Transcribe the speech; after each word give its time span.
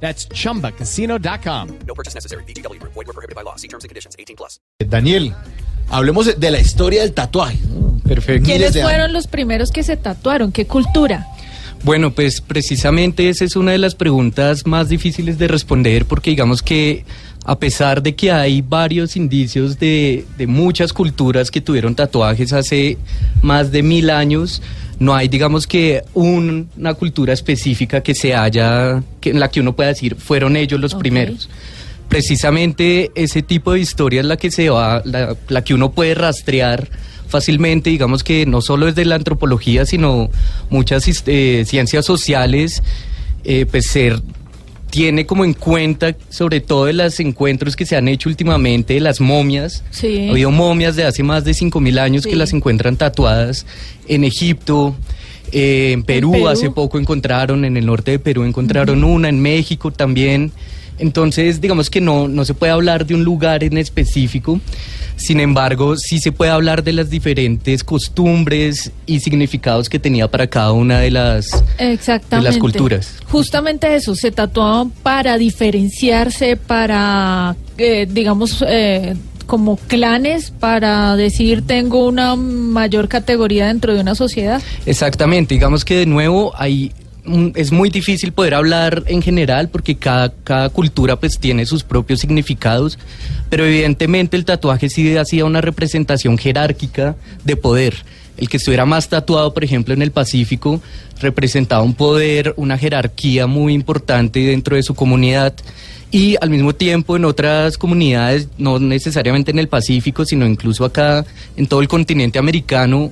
That's 0.00 0.28
chumbacasino.com. 0.28 1.68
No 1.86 1.94
purchase 1.94 2.14
necessary. 2.14 2.44
BGW. 2.44 2.78
Void 2.82 3.06
were 3.06 3.12
prohibited 3.14 3.34
by 3.34 3.42
law. 3.42 3.56
See 3.56 3.68
terms 3.68 3.84
and 3.84 3.88
conditions. 3.90 4.14
18 4.18 4.36
plus. 4.36 4.60
Daniel, 4.88 5.32
hablemos 5.90 6.38
de- 6.38 6.50
la 6.50 6.60
historia 6.60 7.00
del 7.02 7.12
tatuaje. 7.12 7.58
Perfecto. 8.06 8.46
¿Quiénes 8.46 8.72
de 8.74 8.82
fueron 8.82 9.00
años. 9.02 9.12
los 9.12 9.26
primeros 9.26 9.70
que 9.72 9.82
se 9.82 9.96
tatuaron? 9.96 10.52
¿Qué 10.52 10.66
cultura? 10.66 11.26
Bueno, 11.82 12.12
pues 12.12 12.40
precisamente 12.40 13.28
esa 13.28 13.44
es 13.44 13.54
una 13.56 13.72
de 13.72 13.78
las 13.78 13.94
preguntas 13.94 14.66
más 14.66 14.88
difíciles 14.88 15.38
de 15.38 15.46
responder 15.48 16.06
porque 16.06 16.30
digamos 16.30 16.62
que 16.62 17.04
a 17.44 17.58
pesar 17.58 18.02
de 18.02 18.14
que 18.16 18.32
hay 18.32 18.60
varios 18.62 19.14
indicios 19.16 19.78
de, 19.78 20.24
de 20.36 20.46
muchas 20.46 20.92
culturas 20.92 21.50
que 21.50 21.60
tuvieron 21.60 21.94
tatuajes 21.94 22.52
hace 22.52 22.96
más 23.42 23.70
de 23.70 23.82
mil 23.84 24.10
años, 24.10 24.62
no 24.98 25.14
hay 25.14 25.28
digamos 25.28 25.66
que 25.66 26.02
un- 26.14 26.68
una 26.76 26.94
cultura 26.94 27.32
específica 27.32 28.02
que 28.02 28.14
se 28.14 28.34
haya, 28.34 29.02
que, 29.20 29.30
en 29.30 29.40
la 29.40 29.48
que 29.50 29.60
uno 29.60 29.74
pueda 29.76 29.88
decir 29.90 30.16
fueron 30.16 30.56
ellos 30.56 30.80
los 30.80 30.94
primeros. 30.94 31.48
Precisamente 32.08 33.10
ese 33.14 33.42
tipo 33.42 33.72
de 33.72 33.80
historia 33.80 34.20
es 34.20 34.26
la 34.26 34.36
que 34.36 34.50
se 34.50 34.70
va, 34.70 35.02
la, 35.04 35.36
la 35.48 35.64
que 35.64 35.74
uno 35.74 35.92
puede 35.92 36.14
rastrear 36.14 36.88
fácilmente, 37.28 37.90
digamos 37.90 38.22
que 38.24 38.46
no 38.46 38.60
solo 38.62 38.86
desde 38.86 39.04
la 39.04 39.16
antropología, 39.16 39.84
sino 39.84 40.30
muchas 40.70 41.04
eh, 41.26 41.64
ciencias 41.66 42.06
sociales, 42.06 42.82
eh, 43.44 43.66
pues 43.70 43.86
ser 43.86 44.20
tiene 44.96 45.26
como 45.26 45.44
en 45.44 45.52
cuenta 45.52 46.16
sobre 46.30 46.60
todo 46.60 46.86
de 46.86 46.94
los 46.94 47.20
encuentros 47.20 47.76
que 47.76 47.84
se 47.84 47.96
han 47.96 48.08
hecho 48.08 48.30
últimamente 48.30 48.94
de 48.94 49.00
las 49.00 49.20
momias. 49.20 49.84
Sí. 49.90 50.28
Ha 50.28 50.30
habido 50.30 50.50
momias 50.50 50.96
de 50.96 51.04
hace 51.04 51.22
más 51.22 51.44
de 51.44 51.52
5.000 51.52 51.98
años 51.98 52.22
Sí. 52.22 52.30
que 52.30 52.36
las 52.36 52.54
encuentran 52.54 52.96
tatuadas 52.96 53.66
en 54.08 54.24
Egipto, 54.24 54.96
eh, 55.52 55.90
en, 55.92 56.02
Perú, 56.02 56.32
Perú. 56.32 56.48
hace 56.48 56.70
poco 56.70 56.98
encontraron, 56.98 57.66
en 57.66 57.76
el 57.76 57.84
norte 57.84 58.12
de 58.12 58.18
Perú 58.18 58.44
encontraron 58.44 59.04
una, 59.04 59.28
en 59.28 59.38
México 59.40 59.90
también. 59.90 60.50
Entonces, 60.98 61.60
digamos 61.60 61.90
que 61.90 62.00
no, 62.00 62.28
no 62.28 62.44
se 62.44 62.54
puede 62.54 62.72
hablar 62.72 63.06
de 63.06 63.14
un 63.14 63.24
lugar 63.24 63.64
en 63.64 63.78
específico, 63.78 64.60
sin 65.16 65.40
embargo, 65.40 65.96
sí 65.96 66.18
se 66.18 66.30
puede 66.30 66.50
hablar 66.50 66.84
de 66.84 66.92
las 66.92 67.08
diferentes 67.08 67.82
costumbres 67.82 68.92
y 69.06 69.20
significados 69.20 69.88
que 69.88 69.98
tenía 69.98 70.28
para 70.30 70.46
cada 70.46 70.72
una 70.72 71.00
de 71.00 71.10
las, 71.10 71.64
Exactamente. 71.78 72.36
de 72.46 72.52
las 72.52 72.58
culturas. 72.58 73.14
Justamente 73.26 73.94
eso, 73.94 74.14
se 74.14 74.30
tatuaban 74.30 74.90
para 74.90 75.38
diferenciarse, 75.38 76.56
para, 76.56 77.56
eh, 77.78 78.06
digamos, 78.10 78.62
eh, 78.68 79.14
como 79.46 79.76
clanes, 79.76 80.50
para 80.50 81.16
decir 81.16 81.62
tengo 81.66 82.06
una 82.06 82.36
mayor 82.36 83.08
categoría 83.08 83.68
dentro 83.68 83.94
de 83.94 84.00
una 84.00 84.14
sociedad. 84.14 84.60
Exactamente, 84.84 85.54
digamos 85.54 85.84
que 85.84 85.96
de 85.96 86.06
nuevo 86.06 86.52
hay 86.56 86.92
es 87.54 87.72
muy 87.72 87.90
difícil 87.90 88.32
poder 88.32 88.54
hablar 88.54 89.04
en 89.06 89.22
general 89.22 89.68
porque 89.68 89.96
cada, 89.96 90.32
cada 90.44 90.68
cultura 90.68 91.16
pues 91.16 91.38
tiene 91.38 91.66
sus 91.66 91.82
propios 91.82 92.20
significados, 92.20 92.98
pero 93.50 93.64
evidentemente 93.64 94.36
el 94.36 94.44
tatuaje 94.44 94.88
sí 94.88 95.16
hacía 95.16 95.44
una 95.44 95.60
representación 95.60 96.38
jerárquica 96.38 97.16
de 97.44 97.56
poder. 97.56 97.94
El 98.36 98.48
que 98.48 98.58
estuviera 98.58 98.84
más 98.84 99.08
tatuado, 99.08 99.54
por 99.54 99.64
ejemplo, 99.64 99.94
en 99.94 100.02
el 100.02 100.10
Pacífico, 100.10 100.80
representaba 101.20 101.82
un 101.82 101.94
poder, 101.94 102.52
una 102.56 102.76
jerarquía 102.76 103.46
muy 103.46 103.72
importante 103.72 104.40
dentro 104.40 104.76
de 104.76 104.82
su 104.82 104.94
comunidad. 104.94 105.54
Y 106.10 106.36
al 106.40 106.50
mismo 106.50 106.74
tiempo 106.74 107.16
en 107.16 107.24
otras 107.24 107.78
comunidades, 107.78 108.48
no 108.58 108.78
necesariamente 108.78 109.50
en 109.50 109.58
el 109.58 109.68
Pacífico, 109.68 110.24
sino 110.24 110.46
incluso 110.46 110.84
acá 110.84 111.24
en 111.56 111.66
todo 111.66 111.80
el 111.80 111.88
continente 111.88 112.38
americano, 112.38 113.10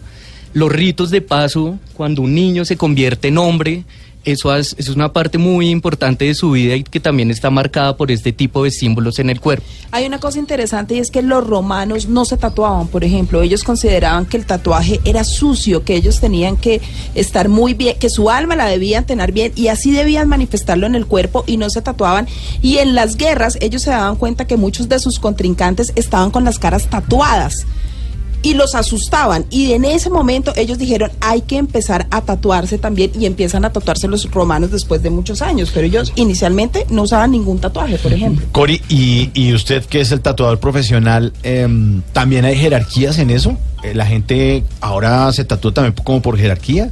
los 0.52 0.70
ritos 0.70 1.10
de 1.10 1.20
paso, 1.20 1.78
cuando 1.94 2.22
un 2.22 2.34
niño 2.34 2.64
se 2.64 2.76
convierte 2.76 3.28
en 3.28 3.38
hombre, 3.38 3.84
eso 4.24 4.54
es, 4.56 4.74
eso 4.78 4.90
es 4.90 4.96
una 4.96 5.12
parte 5.12 5.38
muy 5.38 5.70
importante 5.70 6.24
de 6.24 6.34
su 6.34 6.52
vida 6.52 6.76
y 6.76 6.82
que 6.82 7.00
también 7.00 7.30
está 7.30 7.50
marcada 7.50 7.96
por 7.96 8.10
este 8.10 8.32
tipo 8.32 8.64
de 8.64 8.70
símbolos 8.70 9.18
en 9.18 9.30
el 9.30 9.40
cuerpo. 9.40 9.64
Hay 9.90 10.06
una 10.06 10.18
cosa 10.18 10.38
interesante 10.38 10.94
y 10.94 10.98
es 10.98 11.10
que 11.10 11.22
los 11.22 11.46
romanos 11.46 12.08
no 12.08 12.24
se 12.24 12.36
tatuaban, 12.36 12.88
por 12.88 13.04
ejemplo, 13.04 13.42
ellos 13.42 13.62
consideraban 13.62 14.26
que 14.26 14.36
el 14.36 14.46
tatuaje 14.46 15.00
era 15.04 15.24
sucio, 15.24 15.84
que 15.84 15.94
ellos 15.94 16.20
tenían 16.20 16.56
que 16.56 16.80
estar 17.14 17.48
muy 17.48 17.74
bien, 17.74 17.98
que 17.98 18.10
su 18.10 18.30
alma 18.30 18.56
la 18.56 18.66
debían 18.66 19.06
tener 19.06 19.32
bien 19.32 19.52
y 19.54 19.68
así 19.68 19.92
debían 19.92 20.28
manifestarlo 20.28 20.86
en 20.86 20.94
el 20.94 21.06
cuerpo 21.06 21.44
y 21.46 21.56
no 21.56 21.70
se 21.70 21.82
tatuaban. 21.82 22.26
Y 22.62 22.78
en 22.78 22.94
las 22.94 23.16
guerras 23.16 23.58
ellos 23.60 23.82
se 23.82 23.90
daban 23.90 24.16
cuenta 24.16 24.46
que 24.46 24.56
muchos 24.56 24.88
de 24.88 24.98
sus 24.98 25.18
contrincantes 25.18 25.92
estaban 25.94 26.30
con 26.30 26.44
las 26.44 26.58
caras 26.58 26.88
tatuadas 26.88 27.66
y 28.44 28.54
los 28.54 28.76
asustaban. 28.76 29.46
Y 29.50 29.72
en 29.72 29.84
ese 29.84 30.10
momento 30.10 30.52
ellos 30.54 30.78
dijeron, 30.78 31.10
hay 31.20 31.40
que 31.40 31.56
empezar 31.56 32.06
a 32.12 32.20
tatuarse 32.20 32.78
también 32.78 33.10
y 33.18 33.26
empiezan 33.26 33.64
a 33.64 33.72
tatuarse 33.72 34.06
los 34.06 34.30
romanos 34.30 34.70
después 34.70 35.02
de 35.02 35.10
muchos 35.10 35.42
años. 35.42 35.72
Pero 35.74 35.86
ellos 35.88 36.12
inicialmente 36.14 36.86
no 36.90 37.02
usaban 37.02 37.32
ningún 37.32 37.58
tatuaje, 37.58 37.98
por 37.98 38.12
ejemplo. 38.12 38.46
Cori, 38.52 38.80
y, 38.88 39.30
y 39.34 39.52
usted 39.54 39.84
que 39.86 40.00
es 40.00 40.12
el 40.12 40.20
tatuador 40.20 40.60
profesional, 40.60 41.32
em, 41.42 42.02
¿también 42.12 42.44
hay 42.44 42.56
jerarquías 42.56 43.18
en 43.18 43.30
eso? 43.30 43.56
Eh, 43.82 43.94
¿La 43.94 44.06
gente 44.06 44.62
ahora 44.80 45.32
se 45.32 45.44
tatúa 45.44 45.72
también 45.72 45.94
como 46.04 46.22
por 46.22 46.38
jerarquía? 46.38 46.90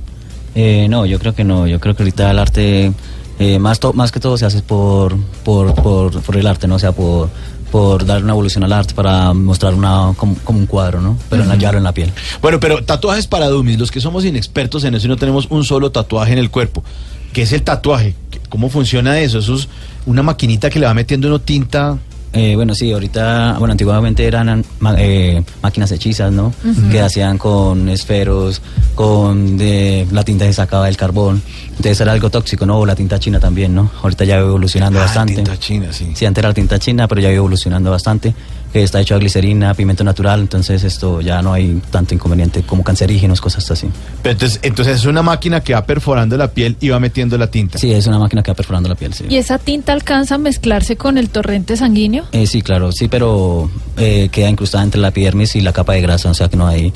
Eh, 0.54 0.86
no, 0.90 1.06
yo 1.06 1.18
creo 1.18 1.34
que 1.34 1.44
no. 1.44 1.66
Yo 1.66 1.78
creo 1.80 1.94
que 1.94 2.02
ahorita 2.02 2.30
el 2.30 2.38
arte, 2.38 2.92
eh, 3.38 3.58
más, 3.58 3.78
to- 3.80 3.92
más 3.92 4.10
que 4.12 4.20
todo, 4.20 4.36
se 4.36 4.46
hace 4.46 4.62
por, 4.62 5.16
por, 5.44 5.74
por, 5.74 6.20
por 6.22 6.36
el 6.36 6.46
arte, 6.46 6.66
¿no? 6.66 6.74
O 6.76 6.78
sea, 6.78 6.92
por, 6.92 7.28
por 7.72 8.04
dar 8.04 8.22
una 8.22 8.32
evolución 8.34 8.62
al 8.64 8.72
arte 8.72 8.92
para 8.94 9.32
mostrar 9.32 9.72
una 9.74 10.12
como, 10.16 10.36
como 10.44 10.58
un 10.60 10.66
cuadro, 10.66 11.00
¿no? 11.00 11.18
Pero 11.30 11.42
en 11.42 11.48
la 11.48 11.56
llave 11.56 11.78
en 11.78 11.84
la 11.84 11.92
piel. 11.92 12.12
Bueno, 12.42 12.60
pero 12.60 12.84
tatuajes 12.84 13.26
para 13.26 13.48
dummies, 13.48 13.78
los 13.78 13.90
que 13.90 14.00
somos 14.00 14.24
inexpertos 14.26 14.84
en 14.84 14.94
eso 14.94 15.06
y 15.06 15.08
no 15.08 15.16
tenemos 15.16 15.46
un 15.48 15.64
solo 15.64 15.90
tatuaje 15.90 16.34
en 16.34 16.38
el 16.38 16.50
cuerpo. 16.50 16.84
¿Qué 17.32 17.42
es 17.42 17.52
el 17.52 17.62
tatuaje? 17.62 18.14
¿Qué- 18.30 18.40
¿Cómo 18.50 18.68
funciona 18.68 19.18
eso? 19.20 19.38
Eso 19.38 19.54
es 19.54 19.68
una 20.04 20.22
maquinita 20.22 20.68
que 20.68 20.78
le 20.78 20.86
va 20.86 20.92
metiendo 20.92 21.28
uno 21.28 21.38
tinta. 21.40 21.96
Eh, 22.34 22.54
bueno, 22.56 22.74
sí, 22.74 22.90
ahorita, 22.92 23.56
bueno, 23.58 23.72
antiguamente 23.72 24.24
eran 24.26 24.64
ma- 24.80 24.94
eh, 24.98 25.42
máquinas 25.62 25.92
hechizas, 25.92 26.32
¿no? 26.32 26.54
Que 26.90 27.00
hacían 27.00 27.36
con 27.36 27.88
esferos, 27.90 28.62
con 28.94 29.58
de, 29.58 30.06
la 30.10 30.24
tinta 30.24 30.46
que 30.46 30.52
sacaba 30.52 30.86
del 30.86 30.96
carbón. 30.96 31.42
Entonces 31.68 32.00
era 32.00 32.12
algo 32.12 32.30
tóxico, 32.30 32.64
¿no? 32.64 32.78
O 32.78 32.86
la 32.86 32.94
tinta 32.94 33.18
china 33.18 33.38
también, 33.38 33.74
¿no? 33.74 33.90
Ahorita 34.02 34.24
ya 34.24 34.36
va 34.36 34.42
evolucionando 34.48 34.98
Ah, 34.98 35.02
bastante. 35.02 35.34
tinta 35.34 35.58
china, 35.58 35.92
sí. 35.92 36.12
Sí, 36.14 36.24
antes 36.24 36.40
era 36.40 36.48
la 36.48 36.54
tinta 36.54 36.78
china, 36.78 37.06
pero 37.06 37.20
ya 37.20 37.28
va 37.28 37.34
evolucionando 37.34 37.90
bastante. 37.90 38.34
Que 38.72 38.82
está 38.82 39.02
hecho 39.02 39.12
de 39.12 39.20
glicerina, 39.20 39.74
pimiento 39.74 40.02
natural, 40.02 40.40
entonces 40.40 40.82
esto 40.84 41.20
ya 41.20 41.42
no 41.42 41.52
hay 41.52 41.82
tanto 41.90 42.14
inconveniente 42.14 42.62
como 42.62 42.82
cancerígenos, 42.82 43.38
cosas 43.42 43.70
así. 43.70 43.88
Pero 44.22 44.32
entonces, 44.32 44.60
entonces 44.62 44.96
es 45.00 45.04
una 45.04 45.20
máquina 45.22 45.60
que 45.60 45.74
va 45.74 45.84
perforando 45.84 46.38
la 46.38 46.48
piel 46.52 46.78
y 46.80 46.88
va 46.88 46.98
metiendo 46.98 47.36
la 47.36 47.48
tinta. 47.48 47.76
Sí, 47.78 47.92
es 47.92 48.06
una 48.06 48.18
máquina 48.18 48.42
que 48.42 48.50
va 48.50 48.54
perforando 48.54 48.88
la 48.88 48.94
piel, 48.94 49.12
sí. 49.12 49.24
¿Y 49.28 49.36
esa 49.36 49.58
tinta 49.58 49.92
alcanza 49.92 50.36
a 50.36 50.38
mezclarse 50.38 50.96
con 50.96 51.18
el 51.18 51.28
torrente 51.28 51.76
sanguíneo? 51.76 52.21
Eh, 52.32 52.46
sí, 52.46 52.62
claro, 52.62 52.92
sí, 52.92 53.08
pero 53.08 53.70
eh, 53.96 54.28
queda 54.30 54.48
incrustada 54.48 54.84
entre 54.84 55.00
la 55.00 55.08
epidermis 55.08 55.56
y 55.56 55.60
la 55.60 55.72
capa 55.72 55.94
de 55.94 56.02
grasa, 56.02 56.30
o 56.30 56.34
sea 56.34 56.48
que 56.48 56.56
no 56.56 56.66
hay, 56.66 56.92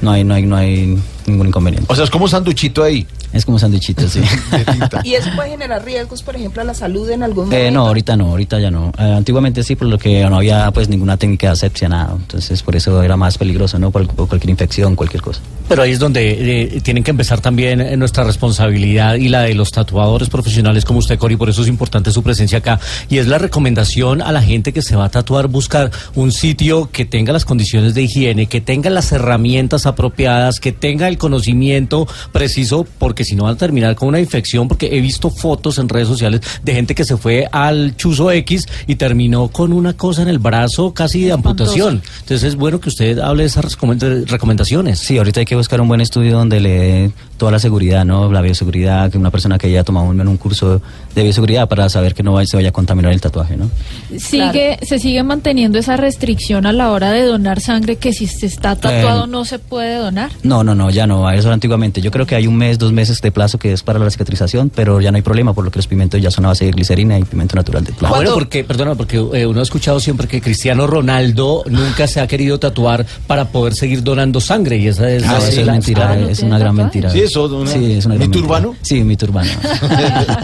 no 0.00 0.12
hay, 0.12 0.24
no 0.24 0.34
hay, 0.34 0.46
no 0.46 0.56
hay 0.56 0.98
ningún 1.26 1.48
inconveniente. 1.48 1.92
O 1.92 1.94
sea, 1.94 2.04
es 2.04 2.10
como 2.10 2.24
un 2.24 2.30
sanduchito 2.30 2.82
ahí 2.82 3.06
Es 3.32 3.44
como 3.44 3.56
un 3.56 3.60
sándwichito, 3.60 4.08
sí. 4.08 4.20
Y 5.04 5.14
eso 5.14 5.30
puede 5.36 5.50
generar 5.50 5.84
riesgos, 5.84 6.22
por 6.22 6.36
ejemplo, 6.36 6.62
a 6.62 6.64
la 6.64 6.74
salud 6.74 7.08
en 7.10 7.22
algún 7.22 7.46
momento. 7.46 7.66
Eh, 7.66 7.70
no, 7.70 7.86
ahorita 7.86 8.16
no, 8.16 8.30
ahorita 8.30 8.58
ya 8.58 8.70
no. 8.70 8.92
Eh, 8.98 9.02
antiguamente 9.02 9.62
sí, 9.62 9.76
por 9.76 9.88
lo 9.88 9.98
que 9.98 10.28
no 10.28 10.36
había 10.36 10.70
pues 10.70 10.88
ninguna 10.88 11.16
técnica 11.16 11.48
de 11.48 11.52
asepsia, 11.52 11.88
nada. 11.88 12.14
Entonces 12.16 12.62
por 12.62 12.76
eso 12.76 13.02
era 13.02 13.16
más 13.16 13.38
peligroso, 13.38 13.78
¿no? 13.78 13.90
Por, 13.90 14.06
por 14.08 14.28
cualquier 14.28 14.50
infección, 14.50 14.96
cualquier 14.96 15.22
cosa. 15.22 15.40
Pero 15.68 15.82
ahí 15.82 15.92
es 15.92 15.98
donde 15.98 16.76
eh, 16.76 16.80
tienen 16.80 17.04
que 17.04 17.10
empezar 17.10 17.42
también 17.42 17.82
eh, 17.82 17.96
nuestra 17.98 18.24
responsabilidad 18.24 19.16
y 19.16 19.28
la 19.28 19.42
de 19.42 19.54
los 19.54 19.70
tatuadores 19.70 20.30
profesionales 20.30 20.86
como 20.86 21.00
usted, 21.00 21.18
Cori, 21.18 21.36
por 21.36 21.50
eso 21.50 21.60
es 21.60 21.68
importante 21.68 22.10
su 22.10 22.22
presencia 22.22 22.58
acá. 22.58 22.80
Y 23.10 23.18
es 23.18 23.26
la 23.26 23.36
recomendación 23.36 24.22
a 24.22 24.32
la 24.32 24.40
gente 24.40 24.72
que 24.72 24.80
se 24.80 24.96
va 24.96 25.04
a 25.04 25.08
tatuar, 25.10 25.48
buscar 25.48 25.90
un 26.14 26.32
sitio 26.32 26.88
que 26.90 27.04
tenga 27.04 27.34
las 27.34 27.44
condiciones 27.44 27.92
de 27.92 28.02
higiene, 28.02 28.46
que 28.46 28.62
tenga 28.62 28.88
las 28.88 29.12
herramientas 29.12 29.84
apropiadas, 29.84 30.58
que 30.58 30.72
tenga 30.72 31.06
el 31.06 31.18
conocimiento 31.18 32.08
preciso, 32.32 32.86
porque 32.98 33.17
porque 33.18 33.24
si 33.24 33.34
no 33.34 33.42
van 33.44 33.54
a 33.54 33.58
terminar 33.58 33.96
con 33.96 34.06
una 34.06 34.20
infección, 34.20 34.68
porque 34.68 34.96
he 34.96 35.00
visto 35.00 35.28
fotos 35.28 35.78
en 35.78 35.88
redes 35.88 36.06
sociales 36.06 36.40
de 36.62 36.72
gente 36.72 36.94
que 36.94 37.04
se 37.04 37.16
fue 37.16 37.48
al 37.50 37.96
chuzo 37.96 38.30
X 38.30 38.64
y 38.86 38.94
terminó 38.94 39.48
con 39.48 39.72
una 39.72 39.94
cosa 39.94 40.22
en 40.22 40.28
el 40.28 40.38
brazo 40.38 40.94
casi 40.94 41.22
de 41.24 41.32
amputación. 41.32 42.00
Entonces 42.20 42.44
es 42.44 42.54
bueno 42.54 42.78
que 42.78 42.90
usted 42.90 43.18
hable 43.18 43.42
de 43.42 43.48
esas 43.48 43.64
recomend- 43.64 44.24
recomendaciones. 44.28 45.00
Sí, 45.00 45.18
ahorita 45.18 45.40
hay 45.40 45.46
que 45.46 45.56
buscar 45.56 45.80
un 45.80 45.88
buen 45.88 46.00
estudio 46.00 46.36
donde 46.36 46.60
le 46.60 46.68
dé 46.78 47.10
toda 47.38 47.50
la 47.50 47.58
seguridad, 47.58 48.04
¿no? 48.04 48.30
La 48.30 48.40
bioseguridad, 48.40 49.10
que 49.10 49.18
una 49.18 49.32
persona 49.32 49.58
que 49.58 49.66
haya 49.66 49.82
tomado 49.82 50.06
un, 50.06 50.20
un 50.20 50.36
curso 50.36 50.80
de 51.16 51.22
bioseguridad 51.24 51.68
para 51.68 51.88
saber 51.88 52.14
que 52.14 52.22
no 52.22 52.34
vaya- 52.34 52.46
se 52.46 52.56
vaya 52.56 52.68
a 52.68 52.72
contaminar 52.72 53.12
el 53.12 53.20
tatuaje, 53.20 53.56
¿no? 53.56 53.68
Sigue, 54.16 54.78
se 54.82 55.00
sigue 55.00 55.24
manteniendo 55.24 55.78
esa 55.78 55.96
restricción 55.96 56.66
a 56.66 56.72
la 56.72 56.90
hora 56.92 57.10
de 57.10 57.22
donar 57.22 57.60
sangre 57.60 57.96
que 57.96 58.12
si 58.12 58.28
se 58.28 58.46
está 58.46 58.76
tatuado 58.76 59.24
Eh, 59.24 59.28
no 59.28 59.44
se 59.44 59.58
puede 59.58 59.96
donar. 59.96 60.30
No, 60.44 60.62
no, 60.62 60.74
no, 60.76 60.90
ya 60.90 61.06
no, 61.08 61.28
eso 61.30 61.48
era 61.48 61.54
antiguamente. 61.54 62.00
Yo 62.00 62.10
creo 62.10 62.26
que 62.26 62.34
hay 62.34 62.46
un 62.46 62.56
mes, 62.56 62.78
dos 62.78 62.92
meses 62.92 63.07
de 63.20 63.32
plazo 63.32 63.58
que 63.58 63.72
es 63.72 63.82
para 63.82 63.98
la 63.98 64.10
cicatrización, 64.10 64.70
pero 64.74 65.00
ya 65.00 65.10
no 65.10 65.16
hay 65.16 65.22
problema, 65.22 65.52
por 65.54 65.64
lo 65.64 65.70
que 65.70 65.78
los 65.78 65.86
pigmentos 65.86 66.20
ya 66.20 66.30
son 66.30 66.44
a 66.44 66.48
base 66.48 66.64
de 66.66 66.70
glicerina 66.72 67.18
y 67.18 67.24
pigmento 67.24 67.56
natural 67.56 67.84
de 67.84 67.92
Ah, 67.92 67.96
planta. 67.98 68.16
bueno, 68.16 68.34
porque, 68.34 68.64
perdona, 68.64 68.94
porque 68.94 69.16
eh, 69.34 69.46
uno 69.46 69.60
ha 69.60 69.62
escuchado 69.62 69.98
siempre 70.00 70.28
que 70.28 70.40
Cristiano 70.40 70.86
Ronaldo 70.86 71.64
nunca 71.66 72.06
se 72.06 72.20
ha 72.20 72.26
querido 72.26 72.58
tatuar 72.58 73.04
para 73.26 73.48
poder 73.48 73.74
seguir 73.74 74.02
donando 74.02 74.40
sangre 74.40 74.76
y 74.76 74.88
esa 74.88 75.10
es, 75.10 75.24
Ah, 75.26 75.38
eso 75.38 75.60
es 75.60 75.66
mentira, 75.66 76.12
Ah, 76.12 76.16
¿no 76.16 76.28
es 76.28 76.40
una 76.40 76.58
gran 76.58 76.76
tatuaje? 76.76 76.82
mentira. 76.82 77.10
Sí, 77.10 77.20
eso, 77.20 77.44
una- 77.46 77.70
Sí, 77.70 77.92
es 77.92 78.06
una 78.06 78.14
gran 78.16 78.28
¿Mito 78.28 78.38
mentira. 78.40 78.58
urbano? 78.58 78.76
Sí, 78.82 79.02
mito 79.02 79.26
urbano. 79.26 79.50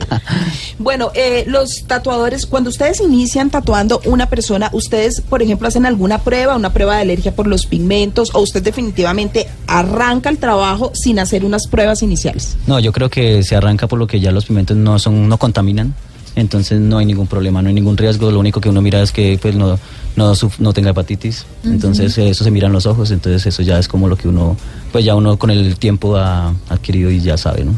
Bueno, 0.78 1.10
eh, 1.14 1.44
los 1.46 1.84
tatuadores, 1.86 2.46
cuando 2.46 2.68
ustedes 2.70 3.00
inician 3.00 3.48
tatuando 3.50 4.00
una 4.06 4.28
persona, 4.28 4.70
ustedes, 4.72 5.20
por 5.20 5.40
ejemplo, 5.42 5.68
hacen 5.68 5.86
alguna 5.86 6.18
prueba, 6.22 6.56
una 6.56 6.72
prueba 6.72 6.96
de 6.96 7.02
alergia 7.02 7.34
por 7.34 7.46
los 7.46 7.66
pigmentos, 7.66 8.30
o 8.34 8.40
usted 8.40 8.62
definitivamente 8.62 9.46
arranca 9.66 10.28
el 10.30 10.38
trabajo 10.38 10.90
sin 10.94 11.18
hacer 11.20 11.44
unas 11.44 11.66
pruebas 11.68 12.02
iniciales. 12.02 12.53
No, 12.66 12.78
yo 12.80 12.92
creo 12.92 13.10
que 13.10 13.42
se 13.42 13.56
arranca 13.56 13.86
por 13.86 13.98
lo 13.98 14.06
que 14.06 14.20
ya 14.20 14.32
los 14.32 14.46
pigmentos 14.46 14.76
no 14.76 14.98
son, 14.98 15.28
no 15.28 15.36
contaminan, 15.38 15.94
entonces 16.36 16.80
no 16.80 16.98
hay 16.98 17.06
ningún 17.06 17.26
problema, 17.26 17.60
no 17.62 17.68
hay 17.68 17.74
ningún 17.74 17.96
riesgo. 17.96 18.30
Lo 18.30 18.40
único 18.40 18.60
que 18.60 18.68
uno 18.68 18.80
mira 18.82 19.02
es 19.02 19.12
que 19.12 19.38
pues 19.40 19.54
no, 19.54 19.78
no, 20.16 20.34
suf- 20.34 20.58
no 20.58 20.72
tenga 20.72 20.90
hepatitis, 20.90 21.44
entonces 21.64 22.16
eso 22.18 22.42
se 22.42 22.50
mira 22.50 22.66
en 22.66 22.72
los 22.72 22.86
ojos, 22.86 23.10
entonces 23.10 23.44
eso 23.46 23.62
ya 23.62 23.78
es 23.78 23.86
como 23.86 24.08
lo 24.08 24.16
que 24.16 24.28
uno, 24.28 24.56
pues 24.92 25.04
ya 25.04 25.14
uno 25.14 25.36
con 25.36 25.50
el 25.50 25.76
tiempo 25.76 26.16
ha 26.16 26.54
adquirido 26.70 27.10
y 27.10 27.20
ya 27.20 27.36
sabe, 27.36 27.64
¿no? 27.64 27.74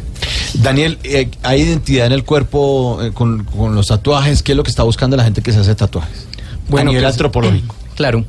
Daniel, 0.55 0.99
eh, 1.05 1.29
¿hay 1.43 1.63
identidad 1.63 2.07
en 2.07 2.13
el 2.13 2.25
cuerpo 2.25 2.99
eh, 3.03 3.11
con, 3.13 3.45
con 3.45 3.75
los 3.75 3.89
tatuajes? 3.89 4.43
¿Qué 4.43 4.53
es 4.53 4.57
lo 4.57 4.63
que 4.63 4.71
está 4.71 4.85
buscando 4.85 5.17
la 5.17 5.25
gente 5.25 5.43
que 5.43 5.53
se 5.53 5.59
hace 5.59 5.75
tatuajes? 5.75 6.27
Bueno, 6.69 6.91
a 6.91 6.93
nivel 6.93 7.03
pues, 7.05 7.15
antropológico. 7.15 7.75
Claro. 7.97 8.25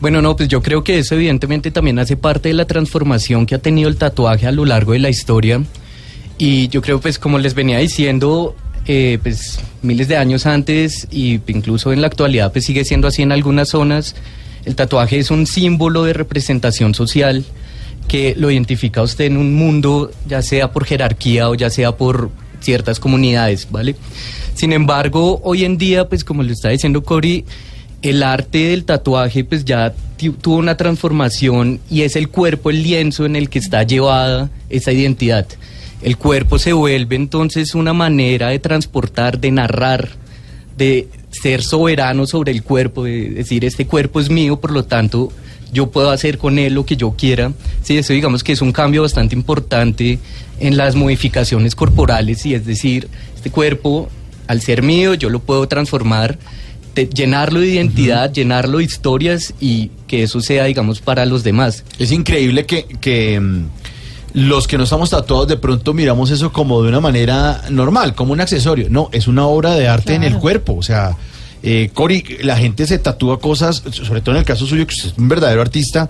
Bueno, 0.00 0.22
no, 0.22 0.36
pues 0.36 0.48
yo 0.48 0.62
creo 0.62 0.84
que 0.84 1.00
eso 1.00 1.16
evidentemente 1.16 1.72
también 1.72 1.98
hace 1.98 2.16
parte 2.16 2.48
de 2.50 2.54
la 2.54 2.66
transformación 2.66 3.46
que 3.46 3.56
ha 3.56 3.58
tenido 3.58 3.88
el 3.88 3.96
tatuaje 3.96 4.46
a 4.46 4.52
lo 4.52 4.64
largo 4.64 4.92
de 4.92 5.00
la 5.00 5.10
historia. 5.10 5.60
Y 6.38 6.68
yo 6.68 6.80
creo, 6.80 7.00
pues 7.00 7.18
como 7.18 7.38
les 7.38 7.54
venía 7.54 7.78
diciendo, 7.78 8.54
eh, 8.86 9.18
pues 9.22 9.58
miles 9.82 10.08
de 10.08 10.16
años 10.16 10.46
antes 10.46 11.08
y 11.10 11.40
incluso 11.48 11.92
en 11.92 12.00
la 12.00 12.06
actualidad, 12.06 12.52
pues 12.52 12.64
sigue 12.64 12.84
siendo 12.84 13.08
así 13.08 13.22
en 13.22 13.32
algunas 13.32 13.68
zonas. 13.68 14.14
El 14.64 14.76
tatuaje 14.76 15.18
es 15.18 15.30
un 15.30 15.46
símbolo 15.46 16.04
de 16.04 16.12
representación 16.12 16.94
social 16.94 17.44
que 18.06 18.34
lo 18.36 18.50
identifica 18.50 19.00
a 19.00 19.04
usted 19.04 19.26
en 19.26 19.36
un 19.36 19.54
mundo, 19.54 20.10
ya 20.26 20.40
sea 20.42 20.72
por 20.72 20.86
jerarquía 20.86 21.50
o 21.50 21.54
ya 21.54 21.70
sea 21.70 21.92
por 21.92 22.30
ciertas 22.60 22.98
comunidades, 22.98 23.68
¿vale? 23.70 23.96
Sin 24.54 24.72
embargo, 24.72 25.40
hoy 25.44 25.64
en 25.64 25.76
día, 25.76 26.08
pues 26.08 26.24
como 26.24 26.42
le 26.42 26.52
está 26.52 26.70
diciendo 26.70 27.02
Cory, 27.02 27.44
el 28.02 28.22
arte 28.22 28.68
del 28.68 28.84
tatuaje 28.84 29.44
pues 29.44 29.64
ya 29.64 29.92
tuvo 30.40 30.56
una 30.56 30.76
transformación 30.76 31.80
y 31.90 32.02
es 32.02 32.16
el 32.16 32.28
cuerpo, 32.28 32.70
el 32.70 32.82
lienzo 32.82 33.26
en 33.26 33.36
el 33.36 33.48
que 33.48 33.58
está 33.58 33.82
llevada 33.82 34.50
esa 34.70 34.92
identidad. 34.92 35.46
El 36.02 36.16
cuerpo 36.16 36.58
se 36.58 36.72
vuelve 36.72 37.16
entonces 37.16 37.74
una 37.74 37.92
manera 37.92 38.48
de 38.48 38.58
transportar, 38.58 39.40
de 39.40 39.50
narrar, 39.50 40.10
de 40.76 41.08
ser 41.30 41.62
soberano 41.62 42.26
sobre 42.26 42.52
el 42.52 42.62
cuerpo, 42.62 43.04
de 43.04 43.30
decir, 43.30 43.64
este 43.64 43.86
cuerpo 43.86 44.20
es 44.20 44.30
mío, 44.30 44.60
por 44.60 44.70
lo 44.70 44.84
tanto, 44.84 45.32
yo 45.72 45.90
puedo 45.90 46.10
hacer 46.10 46.38
con 46.38 46.58
él 46.58 46.74
lo 46.74 46.86
que 46.86 46.96
yo 46.96 47.10
quiera. 47.12 47.52
Sí, 47.82 47.98
eso 47.98 48.12
digamos 48.12 48.44
que 48.44 48.52
es 48.52 48.62
un 48.62 48.72
cambio 48.72 49.02
bastante 49.02 49.34
importante 49.34 50.18
en 50.60 50.76
las 50.76 50.94
modificaciones 50.94 51.74
corporales, 51.74 52.46
y 52.46 52.54
es 52.54 52.64
decir, 52.64 53.08
este 53.34 53.50
cuerpo, 53.50 54.08
al 54.46 54.60
ser 54.60 54.82
mío, 54.82 55.14
yo 55.14 55.30
lo 55.30 55.40
puedo 55.40 55.66
transformar, 55.66 56.38
llenarlo 57.06 57.60
de 57.60 57.68
identidad, 57.68 58.32
llenarlo 58.32 58.78
de 58.78 58.84
historias 58.84 59.54
y 59.60 59.90
que 60.06 60.24
eso 60.24 60.40
sea, 60.40 60.64
digamos, 60.64 61.00
para 61.00 61.26
los 61.26 61.44
demás. 61.44 61.84
Es 61.98 62.10
increíble 62.12 62.66
que, 62.66 62.84
que, 63.00 63.38
mm, 63.38 63.66
los 64.34 64.66
que 64.66 64.76
no 64.78 64.84
estamos 64.84 65.10
tatuados 65.10 65.48
de 65.48 65.56
pronto 65.56 65.94
miramos 65.94 66.30
eso 66.30 66.52
como 66.52 66.82
de 66.82 66.88
una 66.88 67.00
manera 67.00 67.62
normal, 67.70 68.14
como 68.14 68.32
un 68.32 68.40
accesorio. 68.40 68.88
No, 68.90 69.08
es 69.12 69.28
una 69.28 69.46
obra 69.46 69.74
de 69.74 69.88
arte 69.88 70.14
en 70.14 70.24
el 70.24 70.38
cuerpo. 70.38 70.74
O 70.76 70.82
sea, 70.82 71.16
eh, 71.62 71.90
Cory, 71.92 72.38
la 72.42 72.56
gente 72.56 72.86
se 72.86 72.98
tatúa 72.98 73.40
cosas, 73.40 73.82
sobre 73.90 74.20
todo 74.20 74.34
en 74.34 74.40
el 74.40 74.44
caso 74.44 74.66
suyo, 74.66 74.86
que 74.86 74.94
usted 74.94 75.10
es 75.10 75.18
un 75.18 75.28
verdadero 75.28 75.60
artista, 75.60 76.08